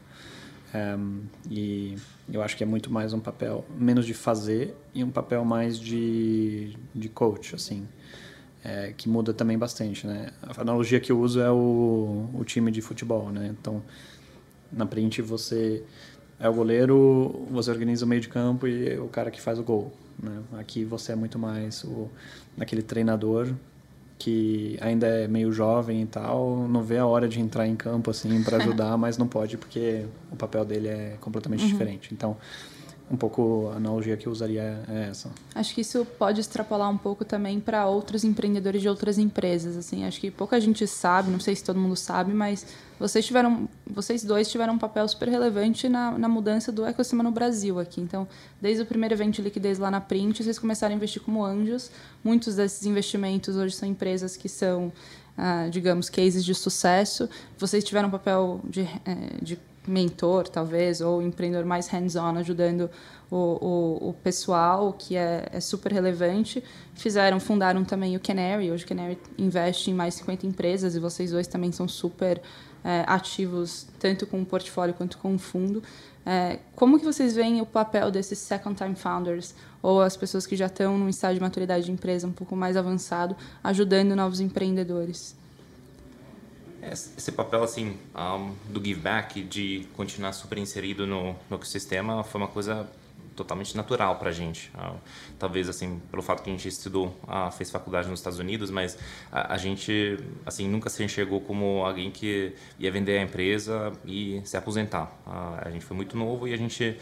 [1.51, 1.97] E
[2.33, 5.79] eu acho que é muito mais um papel menos de fazer e um papel mais
[5.79, 7.87] de, de coach, assim,
[8.65, 10.31] é, que muda também bastante, né?
[10.43, 13.55] A analogia que eu uso é o, o time de futebol, né?
[13.59, 13.83] Então,
[14.73, 15.85] na print você
[16.41, 19.59] é o goleiro, você organiza o meio de campo e é o cara que faz
[19.59, 20.43] o gol, né?
[20.59, 22.11] Aqui você é muito mais o
[22.59, 23.53] aquele treinador
[24.19, 28.11] que ainda é meio jovem e tal, não vê a hora de entrar em campo
[28.11, 31.69] assim para ajudar, mas não pode porque o papel dele é completamente uhum.
[31.69, 32.15] diferente.
[32.15, 32.37] Então,
[33.11, 35.31] um pouco a analogia que eu usaria é essa.
[35.55, 40.05] Acho que isso pode extrapolar um pouco também para outros empreendedores de outras empresas, assim.
[40.07, 42.67] Acho que pouca gente sabe, não sei se todo mundo sabe, mas
[43.03, 47.31] vocês tiveram, vocês dois tiveram um papel super relevante na, na mudança do ecossistema no
[47.31, 48.01] Brasil aqui.
[48.01, 48.27] Então,
[48.61, 51.91] desde o primeiro evento de liquidez lá na Print, vocês começaram a investir como anjos.
[52.23, 54.93] Muitos desses investimentos hoje são empresas que são
[55.37, 57.29] ah, digamos, cases de sucesso.
[57.59, 62.91] Vocês tiveram um papel de, eh, de mentor, talvez, ou empreendedor mais hands-on, ajudando
[63.31, 66.63] o, o, o, pessoal, que é, é, super relevante.
[66.95, 68.71] Fizeram, fundaram também o Canary.
[68.71, 72.41] Hoje o Canary investe em mais 50 empresas e vocês dois também são super
[72.85, 75.83] é, ativos, tanto com o portfólio quanto com o fundo.
[76.25, 80.67] É, como que vocês veem o papel desses second-time founders ou as pessoas que já
[80.67, 85.37] estão num estágio de maturidade de empresa um pouco mais avançado, ajudando novos empreendedores?
[86.91, 92.41] esse papel assim um, do give back de continuar super inserido no, no ecossistema foi
[92.41, 92.89] uma coisa
[93.35, 94.71] totalmente natural para a gente.
[94.75, 94.97] Uh,
[95.39, 98.99] talvez assim pelo fato que a gente estudou uh, fez faculdade nos Estados Unidos mas
[99.31, 104.57] a, gente assim nunca se enxergou como alguém que ia vender a empresa e se
[104.57, 105.13] aposentar.
[105.27, 106.97] Uh, a gente foi muito novo e a gente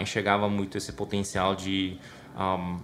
[0.00, 1.98] enxergava muito esse potencial de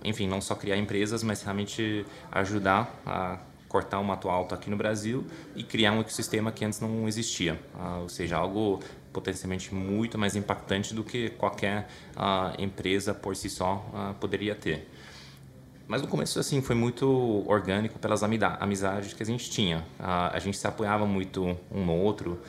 [0.04, 4.76] enfim não só criar empresas mas realmente ajudar a cortar um mato alto aqui no
[4.76, 5.24] Brasil
[5.54, 7.58] e criar um ecossistema que antes não existia,
[8.02, 8.80] ou seja, algo
[9.12, 14.88] potencialmente muito mais impactante do que qualquer uh, empresa por si só uh, poderia ter.
[15.86, 19.84] Mas no começo assim foi muito orgânico pelas amizades que a gente tinha.
[19.98, 22.40] a gente se apoiava muito um no outro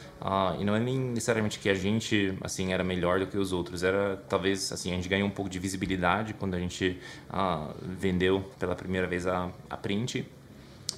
[0.59, 3.81] e não é nem necessariamente que a gente assim era melhor do que os outros.
[3.81, 6.99] Era talvez assim a gente ganhou um pouco de visibilidade quando a gente
[7.81, 10.23] vendeu pela primeira vez a, a print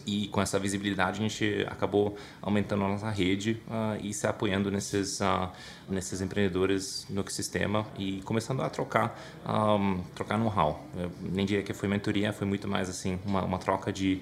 [0.06, 4.70] e com essa visibilidade a gente acabou aumentando a nossa rede uh, e se apoiando
[4.70, 5.50] nesses, uh,
[5.90, 10.86] nesses empreendedores no ecossistema e começando a trocar, um, trocar know-how.
[11.22, 14.22] Nem diria que foi mentoria, foi muito mais assim uma, uma troca de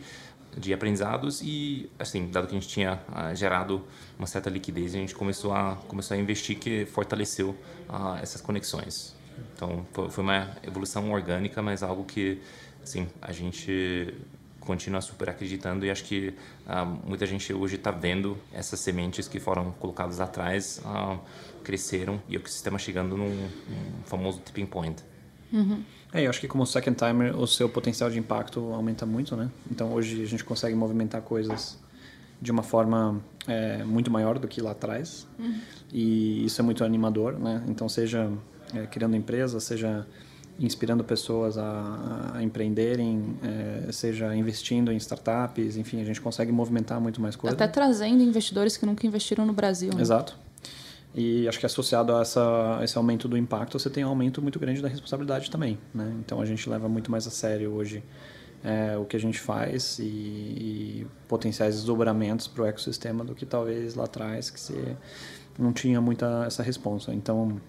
[0.58, 3.86] de aprendizados e assim dado que a gente tinha uh, gerado
[4.18, 7.52] uma certa liquidez a gente começou a começou a investir que fortaleceu
[7.90, 9.16] uh, essas conexões
[9.56, 12.42] então foi uma evolução orgânica mas algo que
[12.84, 14.14] assim a gente
[14.62, 16.34] continua super acreditando e acho que
[16.66, 20.82] uh, muita gente hoje está vendo essas sementes que foram colocadas atrás
[21.64, 25.04] cresceram e o sistema chegando num, num famoso tipping point
[25.52, 25.84] Uhum.
[26.14, 29.50] É, eu acho que como second timer o seu potencial de impacto aumenta muito, né?
[29.70, 31.78] Então hoje a gente consegue movimentar coisas
[32.42, 35.60] de uma forma é, muito maior do que lá atrás uhum.
[35.94, 37.64] e isso é muito animador, né?
[37.68, 38.32] Então seja
[38.74, 40.08] é, criando empresas, seja
[40.60, 47.00] inspirando pessoas a, a empreenderem, é, seja investindo em startups, enfim, a gente consegue movimentar
[47.02, 47.60] muito mais coisas.
[47.60, 49.92] Até trazendo investidores que nunca investiram no Brasil.
[49.94, 50.02] Né?
[50.02, 50.38] Exato.
[51.14, 54.60] E acho que associado a, essa, esse aumento do impacto, você tem um aumento muito
[54.60, 55.78] grande da responsabilidade também.
[55.94, 56.14] Né?
[56.20, 58.04] Então a gente leva muito mais a sério hoje
[58.64, 63.46] é, o que a gente faz e, e potenciais desdobramentos para o ecossistema do que
[63.46, 64.96] talvez lá atrás que você
[65.58, 67.14] não tinha muita essa resposta.
[67.14, 67.60] Então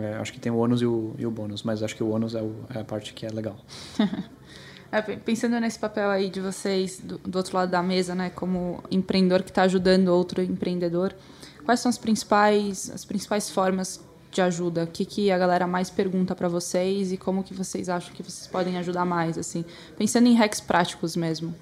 [0.00, 2.10] é, acho que tem o ônus e o, e o bônus, mas acho que o
[2.10, 3.56] ônus é, o, é a parte que é legal.
[4.94, 8.84] É, pensando nesse papel aí de vocês do, do outro lado da mesa, né, como
[8.90, 11.14] empreendedor que está ajudando outro empreendedor,
[11.64, 14.84] Quais são as principais, as principais formas de ajuda?
[14.84, 18.22] O que, que a galera mais pergunta para vocês e como que vocês acham que
[18.22, 19.64] vocês podem ajudar mais, assim?
[19.96, 21.54] Pensando em hacks práticos mesmo.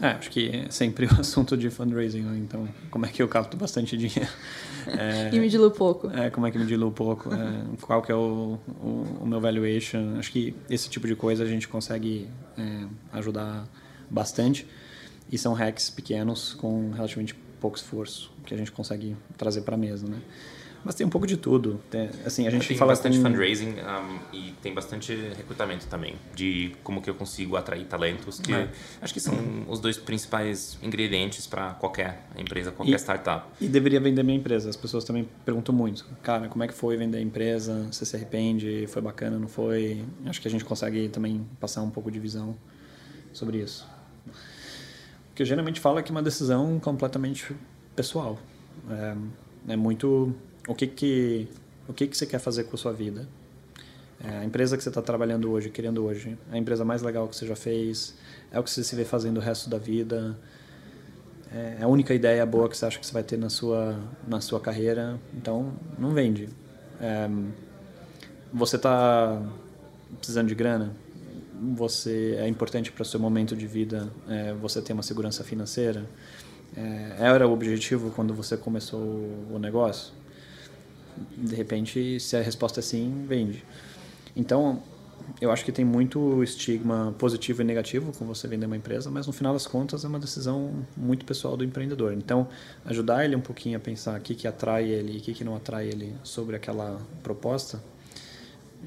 [0.00, 2.38] É, acho que é sempre o assunto de fundraising, né?
[2.38, 4.30] então como é que eu capto bastante dinheiro?
[4.86, 6.10] É, e me diluo pouco.
[6.10, 7.32] É, como é que me diluo pouco?
[7.32, 10.18] É, qual que é o, o, o, meu valuation?
[10.18, 12.28] Acho que esse tipo de coisa a gente consegue
[12.58, 12.84] é,
[13.14, 13.66] ajudar
[14.10, 14.66] bastante
[15.32, 19.78] e são hacks pequenos com relativamente pouco esforço que a gente consegue trazer para a
[19.78, 20.18] mesa, né?
[20.84, 21.80] Mas tem um pouco de tudo.
[21.90, 23.24] Tem, assim, a gente tem fala bastante com...
[23.24, 28.52] fundraising um, e tem bastante recrutamento também, de como que eu consigo atrair talentos, que
[28.52, 28.68] é.
[29.00, 29.34] acho que são
[29.66, 33.46] os dois principais ingredientes para qualquer empresa, qualquer e, startup.
[33.60, 34.68] E deveria vender minha empresa.
[34.68, 37.88] As pessoas também perguntam muito, cara, como é que foi vender a empresa?
[37.90, 38.86] Você se arrepende?
[38.88, 39.38] Foi bacana?
[39.38, 40.04] Não foi?
[40.26, 42.54] Acho que a gente consegue também passar um pouco de visão
[43.32, 43.88] sobre isso.
[44.28, 47.56] O que eu geralmente falo é que é uma decisão completamente
[47.96, 48.38] pessoal.
[48.90, 50.34] É, é muito
[50.68, 51.48] o que que
[51.88, 53.28] o que que você quer fazer com a sua vida.
[54.24, 57.28] É, a empresa que você está trabalhando hoje, querendo hoje, é a empresa mais legal
[57.28, 58.14] que você já fez,
[58.50, 60.38] é o que você se vê fazendo o resto da vida,
[61.52, 63.98] é, é a única ideia boa que você acha que você vai ter na sua
[64.26, 65.20] na sua carreira.
[65.34, 66.48] Então, não vende.
[67.00, 67.28] É,
[68.52, 69.42] você está
[70.16, 70.94] precisando de grana,
[71.74, 76.06] você é importante para o seu momento de vida, é, você ter uma segurança financeira
[76.76, 79.00] é, era o objetivo quando você começou
[79.50, 80.12] o negócio?
[81.36, 83.64] De repente, se a resposta é sim, vende.
[84.36, 84.82] Então,
[85.40, 89.26] eu acho que tem muito estigma positivo e negativo com você vender uma empresa, mas
[89.26, 92.12] no final das contas é uma decisão muito pessoal do empreendedor.
[92.12, 92.48] Então,
[92.84, 95.44] ajudar ele um pouquinho a pensar o que, que atrai ele e o que, que
[95.44, 97.82] não atrai ele sobre aquela proposta,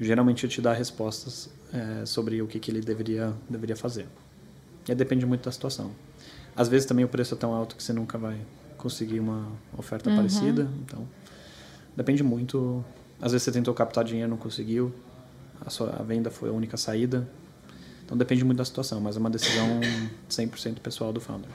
[0.00, 4.06] geralmente te dá respostas é, sobre o que, que ele deveria, deveria fazer.
[4.88, 5.90] E depende muito da situação.
[6.56, 8.38] Às vezes também o preço é tão alto que você nunca vai
[8.76, 10.16] conseguir uma oferta uhum.
[10.16, 10.68] parecida.
[10.84, 11.06] Então,
[11.98, 12.84] depende muito.
[13.20, 14.94] Às vezes você tentou captar dinheiro, não conseguiu.
[15.60, 17.28] A, sua, a venda foi a única saída.
[18.04, 19.80] Então depende muito da situação, mas é uma decisão
[20.30, 21.50] 100% pessoal do founder.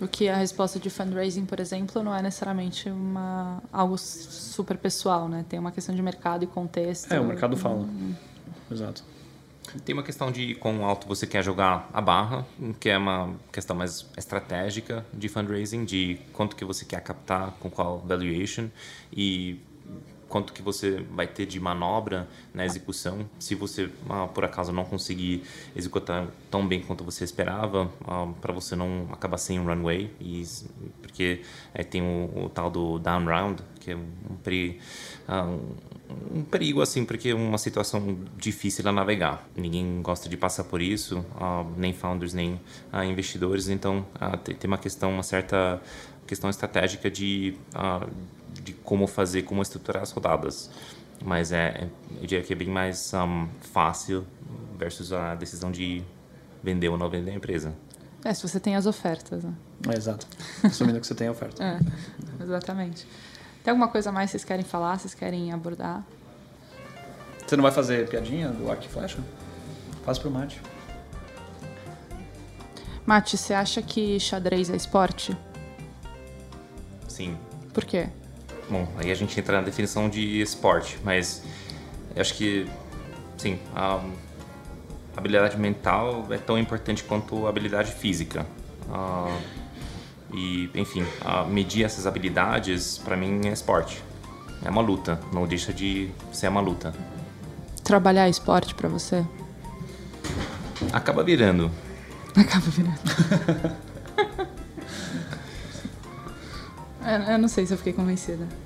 [0.00, 5.28] O que a resposta de fundraising, por exemplo, não é necessariamente uma, algo super pessoal,
[5.28, 5.44] né?
[5.48, 7.12] Tem uma questão de mercado e contexto.
[7.12, 7.82] É, o mercado fala.
[7.82, 8.12] Hum.
[8.70, 9.04] Exato.
[9.84, 12.46] Tem uma questão de quão alto você quer jogar a barra,
[12.78, 17.70] que é uma questão mais estratégica de fundraising, de quanto que você quer captar, com
[17.70, 18.68] qual valuation.
[19.12, 19.58] E
[20.32, 23.28] quanto que você vai ter de manobra na execução.
[23.38, 25.42] Se você, ah, por acaso, não conseguir
[25.76, 30.42] executar tão bem quanto você esperava, ah, para você não acabar sem um runway, e,
[31.02, 31.42] porque
[31.74, 34.08] é, tem o, o, tal do down round, que é um,
[35.28, 39.46] ah, um, um perigo, assim, porque é uma situação difícil a navegar.
[39.54, 41.22] Ninguém gosta de passar por isso,
[41.76, 42.58] nem founders, nem
[43.06, 44.06] investidores, então
[44.44, 45.78] tem uma questão, uma certa
[46.26, 47.54] questão estratégica de
[48.62, 50.70] de como fazer, como estruturar as rodadas.
[51.24, 51.88] Mas é,
[52.20, 54.26] eu diria que é bem mais um, fácil
[54.76, 56.02] versus a decisão de
[56.62, 57.74] vender ou não vender a empresa.
[58.24, 59.52] É, se você tem as ofertas, né?
[59.88, 60.26] É, exato.
[60.62, 61.62] Assumindo que você tem a oferta.
[61.62, 61.78] É,
[62.42, 63.06] exatamente.
[63.62, 66.04] Tem alguma coisa mais que vocês querem falar, vocês querem abordar?
[67.46, 69.18] Você não vai fazer piadinha do arco e flecha?
[70.04, 70.60] Faz pro Mate.
[73.04, 75.36] Mate, você acha que xadrez é esporte?
[77.08, 77.36] Sim.
[77.72, 78.08] Por quê?
[78.72, 81.42] Bom, aí a gente entra na definição de esporte, mas
[82.16, 82.66] acho que,
[83.36, 84.12] sim, um,
[85.14, 88.46] habilidade mental é tão importante quanto a habilidade física.
[88.88, 89.38] Uh,
[90.32, 94.02] e, enfim, uh, medir essas habilidades para mim é esporte.
[94.64, 96.94] É uma luta, não deixa de ser uma luta.
[97.84, 99.22] Trabalhar esporte para você?
[100.94, 101.70] Acaba virando.
[102.34, 103.00] Acaba virando.
[107.04, 108.61] eu, eu não sei se eu fiquei convencida.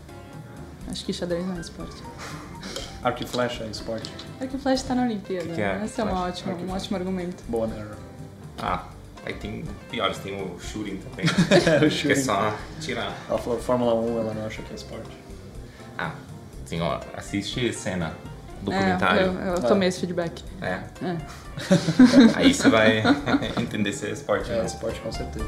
[0.91, 2.03] Acho que xadrez não é esporte.
[3.03, 4.11] Arco e flecha é esporte.
[4.41, 5.55] Arco e flecha está na Olimpíada.
[5.55, 5.82] Que é?
[5.84, 7.43] Esse é um ótimo, um ótimo argumento.
[7.49, 7.87] Boa, né?
[8.59, 8.84] Ah,
[9.24, 11.26] aí tem piores, tem o shooting também.
[11.87, 13.12] o que é só tirar.
[13.28, 15.11] Ela falou Fórmula 1, ela não acha que é esporte.
[15.99, 16.12] Ah,
[16.64, 18.12] sim, ó, assiste cena,
[18.62, 19.39] documentário.
[19.39, 20.43] É, eu, eu tomei esse feedback.
[20.61, 20.80] É.
[21.03, 21.16] É.
[22.34, 23.03] Aí você vai
[23.61, 24.51] entender se é esporte.
[24.51, 24.66] É, né?
[24.66, 25.47] esporte com certeza.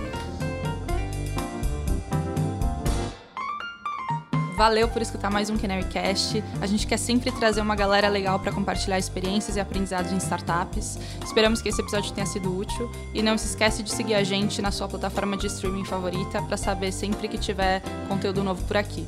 [4.58, 6.42] Valeu por escutar mais um CanaryCast.
[6.60, 10.98] A gente quer sempre trazer uma galera legal para compartilhar experiências e aprendizados em startups.
[11.24, 14.60] Esperamos que esse episódio tenha sido útil e não se esquece de seguir a gente
[14.60, 19.06] na sua plataforma de streaming favorita para saber sempre que tiver conteúdo novo por aqui.